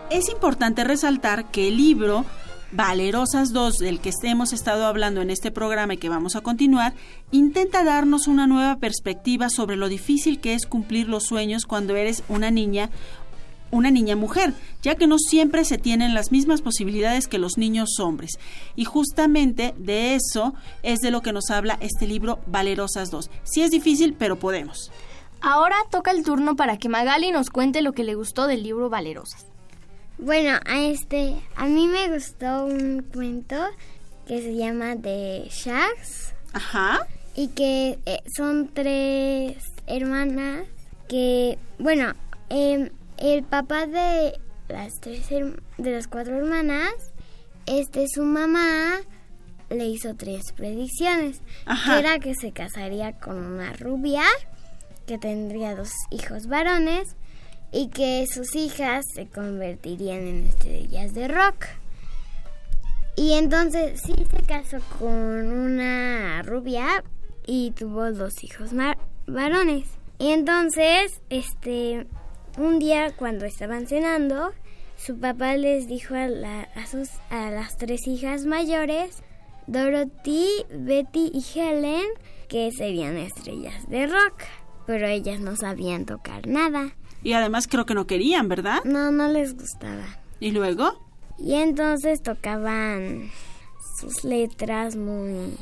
[0.09, 2.25] Es importante resaltar que el libro
[2.71, 6.95] Valerosas 2, del que hemos estado hablando en este programa y que vamos a continuar,
[7.31, 12.23] intenta darnos una nueva perspectiva sobre lo difícil que es cumplir los sueños cuando eres
[12.29, 12.89] una niña
[13.73, 17.99] una niña mujer, ya que no siempre se tienen las mismas posibilidades que los niños
[17.99, 18.39] hombres.
[18.75, 20.53] Y justamente de eso
[20.83, 23.29] es de lo que nos habla este libro Valerosas 2.
[23.43, 24.91] Sí es difícil, pero podemos.
[25.41, 28.89] Ahora toca el turno para que Magali nos cuente lo que le gustó del libro
[28.89, 29.45] Valerosas.
[30.19, 33.55] Bueno, a este, a mí me gustó un cuento
[34.27, 36.33] que se llama The Sharks.
[36.53, 37.07] Ajá.
[37.35, 39.57] Y que eh, son tres
[39.87, 40.65] hermanas
[41.09, 42.13] que, bueno,
[42.49, 42.89] em,
[43.23, 46.93] el papá de las tres de las cuatro hermanas,
[47.65, 48.99] este su mamá
[49.69, 51.93] le hizo tres predicciones, Ajá.
[51.93, 54.23] que era que se casaría con una rubia,
[55.07, 57.15] que tendría dos hijos varones
[57.71, 61.65] y que sus hijas se convertirían en estrellas de rock.
[63.15, 67.03] Y entonces sí se casó con una rubia
[67.45, 68.71] y tuvo dos hijos
[69.27, 69.87] varones.
[70.19, 72.05] Y entonces, este,
[72.57, 74.51] un día cuando estaban cenando,
[74.97, 79.21] su papá les dijo a, la- a sus, a las tres hijas mayores,
[79.67, 82.05] Dorothy, Betty y Helen,
[82.47, 84.43] que serían estrellas de rock.
[84.85, 86.93] Pero ellas no sabían tocar nada.
[87.23, 88.83] Y además creo que no querían, ¿verdad?
[88.83, 90.03] No, no les gustaba.
[90.41, 91.01] ¿Y luego?
[91.39, 93.31] Y entonces tocaban
[93.99, 95.57] sus letras muy,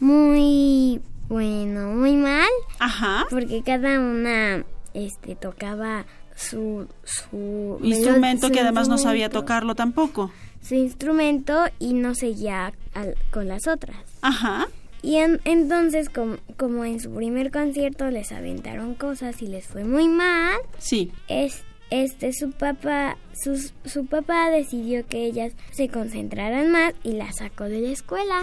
[0.00, 2.48] muy, bueno, muy mal.
[2.78, 3.24] Ajá.
[3.30, 4.64] Porque cada una,
[4.94, 10.30] este, tocaba su, su Instrumento su que además no sabía tocarlo tampoco.
[10.62, 13.96] Su instrumento y no seguía al- con las otras.
[14.22, 14.68] Ajá.
[15.02, 19.84] Y en- entonces, como, como en su primer concierto les aventaron cosas y les fue
[19.84, 21.10] muy mal, Sí.
[21.28, 27.36] es, este su papá, sus- su papá decidió que ellas se concentraran más y las
[27.38, 28.42] sacó de la escuela.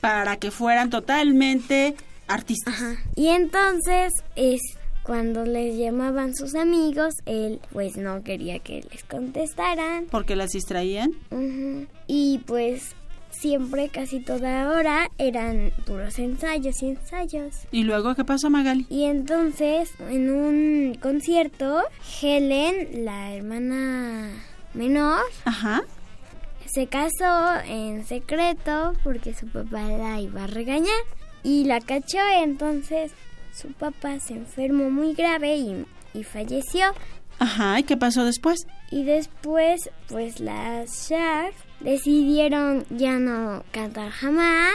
[0.00, 1.94] Para que fueran totalmente
[2.26, 2.74] artistas.
[3.14, 4.60] Y entonces es
[5.10, 10.06] cuando les llamaban sus amigos, él pues no quería que les contestaran.
[10.08, 11.16] Porque las distraían.
[12.06, 12.94] Y pues
[13.32, 17.56] siempre, casi toda hora, eran puros ensayos y ensayos.
[17.72, 18.86] ¿Y luego qué pasó, Magali?
[18.88, 21.82] Y entonces, en un concierto,
[22.22, 24.30] Helen, la hermana
[24.74, 25.82] menor, Ajá.
[26.66, 31.02] se casó en secreto porque su papá la iba a regañar.
[31.42, 33.10] Y la cachó, entonces
[33.52, 36.86] su papá se enfermó muy grave y, y falleció.
[37.38, 37.80] Ajá.
[37.80, 38.66] ¿Y qué pasó después?
[38.90, 44.74] Y después, pues las Sharks decidieron ya no cantar jamás.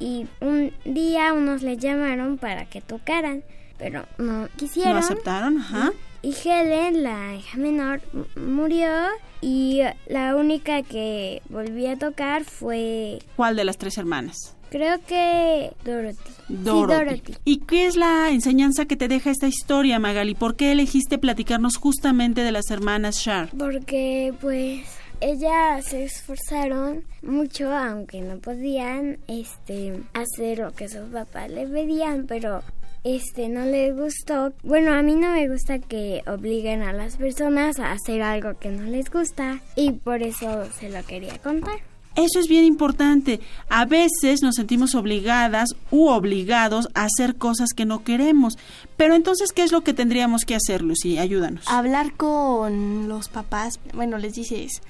[0.00, 3.44] Y un día unos le llamaron para que tocaran,
[3.78, 4.94] pero no quisieron.
[4.94, 5.58] ¿No aceptaron?
[5.58, 5.92] Ajá.
[6.22, 8.02] Y Helen, la hija menor,
[8.36, 8.90] murió
[9.40, 14.54] y la única que volvió a tocar fue, ¿Cuál de las tres hermanas?
[14.70, 16.18] Creo que Dorothy.
[16.48, 16.92] Dorothy.
[16.94, 17.34] Sí, Dorothy.
[17.44, 20.34] ¿Y qué es la enseñanza que te deja esta historia, Magali?
[20.34, 23.50] ¿Por qué elegiste platicarnos justamente de las hermanas Sharp?
[23.58, 24.86] Porque pues
[25.20, 32.26] ellas se esforzaron mucho, aunque no podían este hacer lo que sus papás le pedían,
[32.26, 32.62] pero
[33.04, 34.52] este no les gustó.
[34.62, 38.70] Bueno, a mí no me gusta que obliguen a las personas a hacer algo que
[38.70, 41.89] no les gusta y por eso se lo quería contar.
[42.16, 43.40] Eso es bien importante.
[43.68, 48.58] A veces nos sentimos obligadas u obligados a hacer cosas que no queremos.
[48.96, 51.18] Pero entonces, ¿qué es lo que tendríamos que hacer, Lucy?
[51.18, 51.66] Ayúdanos.
[51.68, 54.82] Hablar con los papás, bueno, les dices,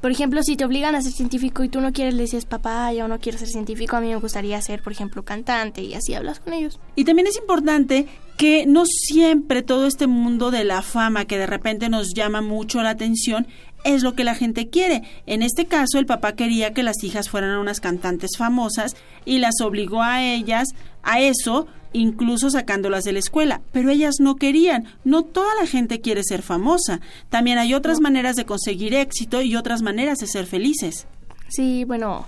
[0.00, 2.92] por ejemplo, si te obligan a ser científico y tú no quieres, le dices, papá,
[2.92, 6.14] yo no quiero ser científico, a mí me gustaría ser, por ejemplo, cantante y así
[6.14, 6.78] hablas con ellos.
[6.94, 8.06] Y también es importante
[8.36, 12.80] que no siempre todo este mundo de la fama que de repente nos llama mucho
[12.80, 13.48] la atención
[13.84, 15.02] es lo que la gente quiere.
[15.26, 19.60] En este caso, el papá quería que las hijas fueran unas cantantes famosas y las
[19.62, 20.68] obligó a ellas
[21.02, 23.60] a eso, incluso sacándolas de la escuela.
[23.72, 24.86] Pero ellas no querían.
[25.04, 27.00] No toda la gente quiere ser famosa.
[27.30, 31.06] También hay otras maneras de conseguir éxito y otras maneras de ser felices.
[31.48, 32.26] Sí, bueno,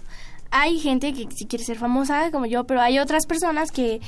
[0.50, 4.00] hay gente que sí quiere ser famosa como yo, pero hay otras personas que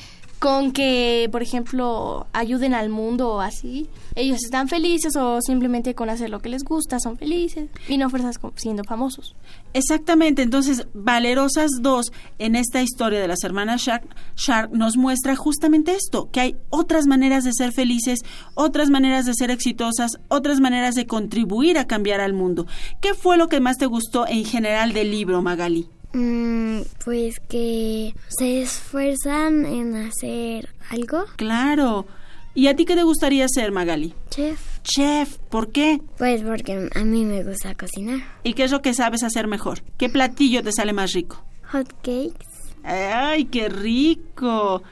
[0.43, 6.11] con que, por ejemplo, ayuden al mundo o así, ellos están felices o simplemente con
[6.11, 9.37] hacer lo que les gusta son felices y no fuerzas siendo famosos.
[9.73, 15.95] Exactamente, entonces Valerosas 2 en esta historia de las hermanas Shark, Shark nos muestra justamente
[15.95, 18.19] esto, que hay otras maneras de ser felices,
[18.55, 22.67] otras maneras de ser exitosas, otras maneras de contribuir a cambiar al mundo.
[23.01, 25.89] ¿Qué fue lo que más te gustó en general del libro, Magali?
[26.13, 31.25] Mm, pues que se esfuerzan en hacer algo.
[31.37, 32.07] Claro.
[32.55, 34.15] ¿Y a ti qué te gustaría ser, Magali?
[34.31, 34.61] Chef.
[34.83, 36.01] Chef, ¿por qué?
[36.19, 38.21] Pues porque a mí me gusta cocinar.
[38.43, 39.83] ¿Y qué es lo que sabes hacer mejor?
[39.97, 41.43] ¿Qué platillo te sale más rico?
[41.71, 42.47] Hot cakes.
[42.85, 44.83] ¡Ay, qué rico!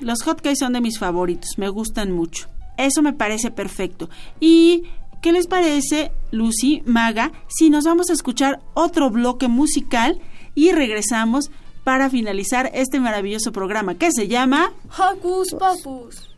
[0.00, 2.48] Los hotcakes son de mis favoritos, me gustan mucho.
[2.76, 4.08] Eso me parece perfecto.
[4.38, 4.84] ¿Y
[5.22, 10.20] qué les parece, Lucy, Maga, si nos vamos a escuchar otro bloque musical
[10.56, 11.52] y regresamos
[11.84, 16.28] para finalizar este maravilloso programa que se llama Hocus Pocus.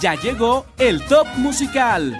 [0.00, 2.18] Ya llegó el top musical.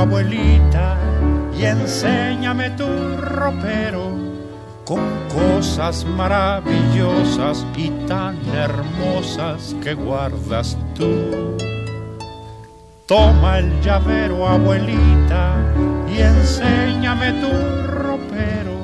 [0.00, 0.96] Abuelita,
[1.58, 2.86] y enséñame tu
[3.18, 4.10] ropero
[4.84, 11.56] con cosas maravillosas y tan hermosas que guardas tú.
[13.06, 15.56] Toma el llavero, abuelita,
[16.08, 17.50] y enséñame tu
[17.92, 18.80] ropero.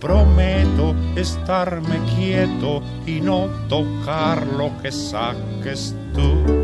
[0.00, 6.57] Prometo estarme quieto y no tocar lo que saques tú.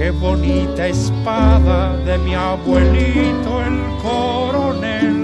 [0.00, 5.18] Qué bonita espada de mi abuelito el coronel.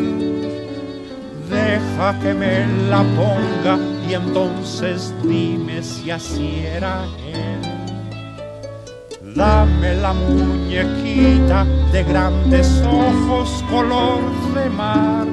[1.49, 7.63] Deja que me la ponga y entonces dime si así era él.
[9.35, 14.21] Dame la muñequita de grandes ojos color
[14.55, 15.27] de mar.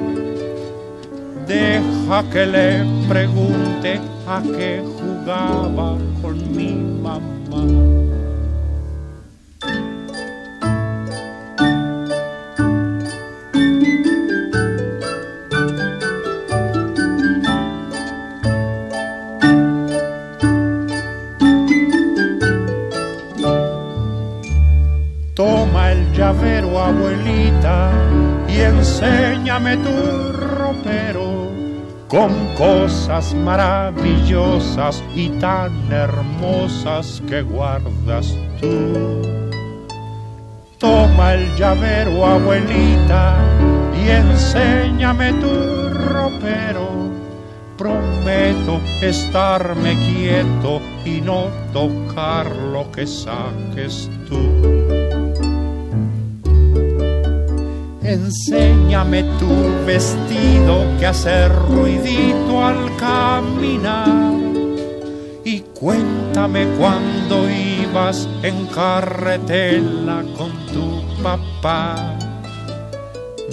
[1.46, 6.72] Deja que le pregunte a qué jugaba con mi
[7.02, 8.03] mamá.
[29.54, 31.52] Enséñame tu ropero
[32.08, 39.22] con cosas maravillosas y tan hermosas que guardas tú.
[40.78, 43.36] Toma el llavero, abuelita,
[43.96, 46.88] y enséñame tu ropero.
[47.78, 54.73] Prometo estarme quieto y no tocar lo que saques tú.
[58.04, 59.48] Enséñame tu
[59.86, 64.34] vestido que hace ruidito al caminar.
[65.42, 72.18] Y cuéntame cuando ibas en carretela con tu papá.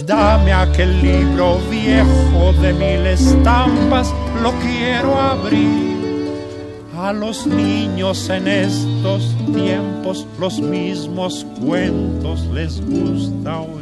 [0.04, 5.92] Dame aquel libro viejo de mil estampas, lo quiero abrir.
[6.94, 13.81] A los niños en estos tiempos los mismos cuentos les gusta oír.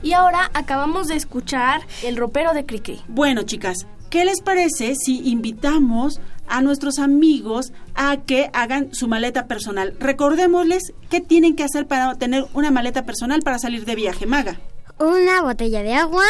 [0.00, 3.02] Y ahora acabamos de escuchar El ropero de Cricri.
[3.08, 6.18] Bueno, chicas, ¿Qué les parece si invitamos
[6.48, 9.94] a nuestros amigos a que hagan su maleta personal?
[9.98, 14.58] Recordémosles qué tienen que hacer para tener una maleta personal para salir de viaje, Maga.
[14.98, 16.24] Una botella de agua.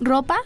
[0.00, 0.36] ¿Ropa?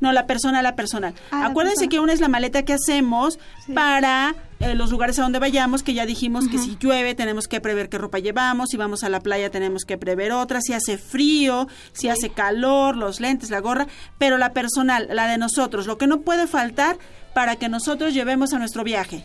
[0.00, 1.14] No, la personal, la personal.
[1.30, 1.90] Ah, la Acuérdense persona.
[1.90, 3.40] que una es la maleta que hacemos
[3.74, 7.60] para eh, los lugares a donde vayamos, que ya dijimos que si llueve tenemos que
[7.60, 10.98] prever qué ropa llevamos, si vamos a la playa tenemos que prever otra, si hace
[10.98, 15.98] frío, si hace calor, los lentes, la gorra, pero la personal, la de nosotros, lo
[15.98, 16.96] que no puede faltar
[17.34, 19.24] para que nosotros llevemos a nuestro viaje.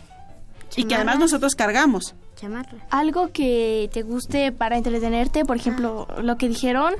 [0.76, 2.14] Y que además nosotros cargamos.
[2.36, 2.78] Chamarra.
[2.90, 6.94] Algo que te guste para entretenerte, por ejemplo, lo que dijeron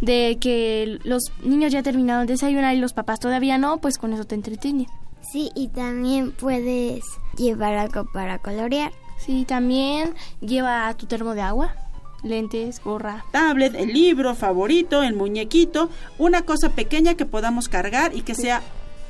[0.00, 4.12] de que los niños ya terminaron de desayunar y los papás todavía no, pues con
[4.12, 4.88] eso te entretiene.
[5.32, 7.04] Sí, y también puedes
[7.36, 8.92] llevar algo para colorear.
[9.18, 11.76] Sí, también lleva tu termo de agua,
[12.24, 13.24] lentes, gorra.
[13.30, 18.62] Tablet, el libro favorito, el muñequito, una cosa pequeña que podamos cargar y que sea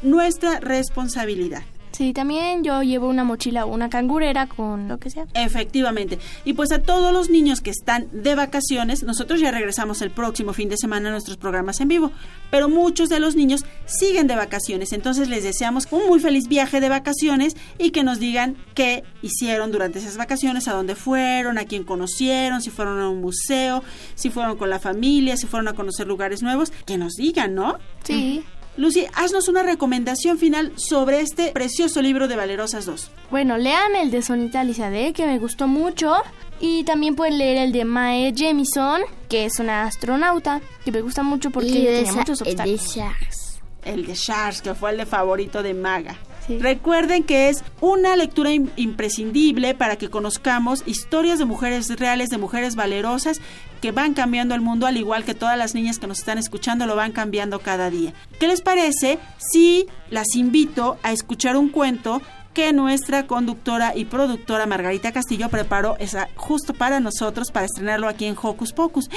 [0.02, 1.62] nuestra responsabilidad.
[1.92, 5.26] Sí, también yo llevo una mochila o una cangurera con lo que sea.
[5.34, 6.18] Efectivamente.
[6.44, 10.54] Y pues a todos los niños que están de vacaciones, nosotros ya regresamos el próximo
[10.54, 12.10] fin de semana a nuestros programas en vivo,
[12.50, 16.80] pero muchos de los niños siguen de vacaciones, entonces les deseamos un muy feliz viaje
[16.80, 21.64] de vacaciones y que nos digan qué hicieron durante esas vacaciones, a dónde fueron, a
[21.64, 23.82] quién conocieron, si fueron a un museo,
[24.14, 27.78] si fueron con la familia, si fueron a conocer lugares nuevos, que nos digan, ¿no?
[28.02, 28.44] Sí.
[28.76, 33.10] Lucy, haznos una recomendación final sobre este precioso libro de Valerosas 2.
[33.30, 36.14] Bueno, lean el de Sonita Lizadeh, que me gustó mucho.
[36.58, 41.22] Y también pueden leer el de Mae Jemison, que es una astronauta, que me gusta
[41.24, 42.96] mucho porque esa- muchos el de obstáculos.
[42.96, 43.60] Sharks.
[43.84, 46.16] El de Sharks, que fue el de favorito de Maga.
[46.60, 52.38] Recuerden que es una lectura im- imprescindible para que conozcamos historias de mujeres reales, de
[52.38, 53.40] mujeres valerosas
[53.80, 56.86] que van cambiando el mundo, al igual que todas las niñas que nos están escuchando
[56.86, 58.12] lo van cambiando cada día.
[58.38, 62.22] ¿Qué les parece si las invito a escuchar un cuento
[62.54, 68.26] que nuestra conductora y productora Margarita Castillo preparó esa, justo para nosotros para estrenarlo aquí
[68.26, 69.08] en Hocus Pocus?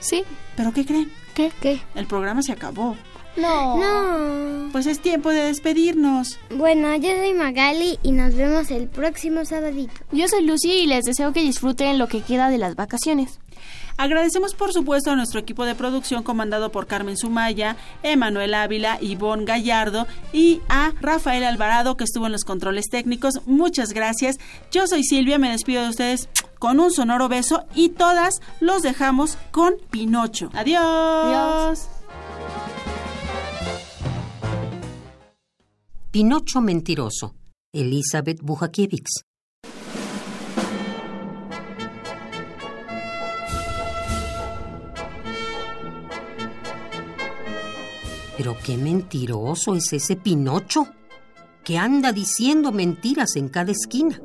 [0.00, 0.24] Sí.
[0.56, 1.12] ¿Pero qué creen?
[1.34, 1.52] ¿Qué?
[1.60, 1.80] ¿Qué?
[1.94, 2.96] El programa se acabó.
[3.36, 3.76] No.
[3.78, 4.72] No.
[4.72, 6.38] Pues es tiempo de despedirnos.
[6.50, 9.92] Bueno, yo soy Magali y nos vemos el próximo sabadito.
[10.12, 13.40] Yo soy Lucy y les deseo que disfruten lo que queda de las vacaciones.
[13.96, 19.44] Agradecemos por supuesto a nuestro equipo de producción comandado por Carmen Sumaya, Emanuel Ávila, Ivonne
[19.44, 23.42] Gallardo y a Rafael Alvarado que estuvo en los controles técnicos.
[23.44, 24.38] Muchas gracias.
[24.70, 29.36] Yo soy Silvia, me despido de ustedes con un sonoro beso y todas los dejamos
[29.50, 30.48] con Pinocho.
[30.54, 30.80] Adiós.
[30.82, 31.88] Adiós.
[36.12, 37.36] Pinocho mentiroso.
[37.72, 39.22] Elizabeth Bujakiewicz.
[48.36, 50.88] Pero qué mentiroso es ese Pinocho,
[51.62, 54.20] que anda diciendo mentiras en cada esquina.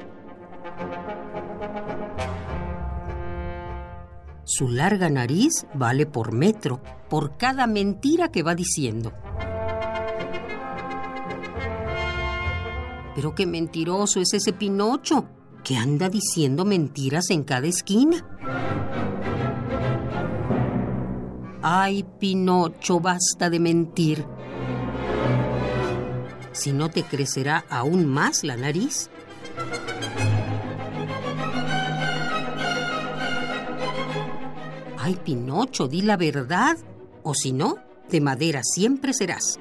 [4.43, 6.81] Su larga nariz vale por metro,
[7.11, 9.13] por cada mentira que va diciendo.
[13.15, 15.25] Pero qué mentiroso es ese Pinocho,
[15.63, 18.23] que anda diciendo mentiras en cada esquina.
[21.61, 24.25] Ay, Pinocho, basta de mentir.
[26.51, 29.09] Si no te crecerá aún más la nariz.
[34.99, 36.77] Ay, Pinocho, di la verdad,
[37.23, 37.77] o si no,
[38.09, 39.59] de madera siempre serás.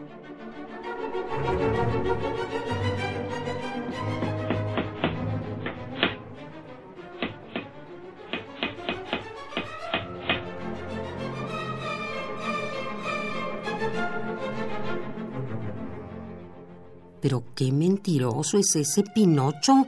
[17.25, 19.87] Pero qué mentiroso es ese Pinocho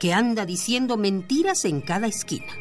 [0.00, 2.52] que anda diciendo mentiras en cada esquina.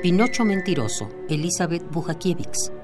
[0.00, 2.83] Pinocho mentiroso, Elizabeth Bujakiewicz.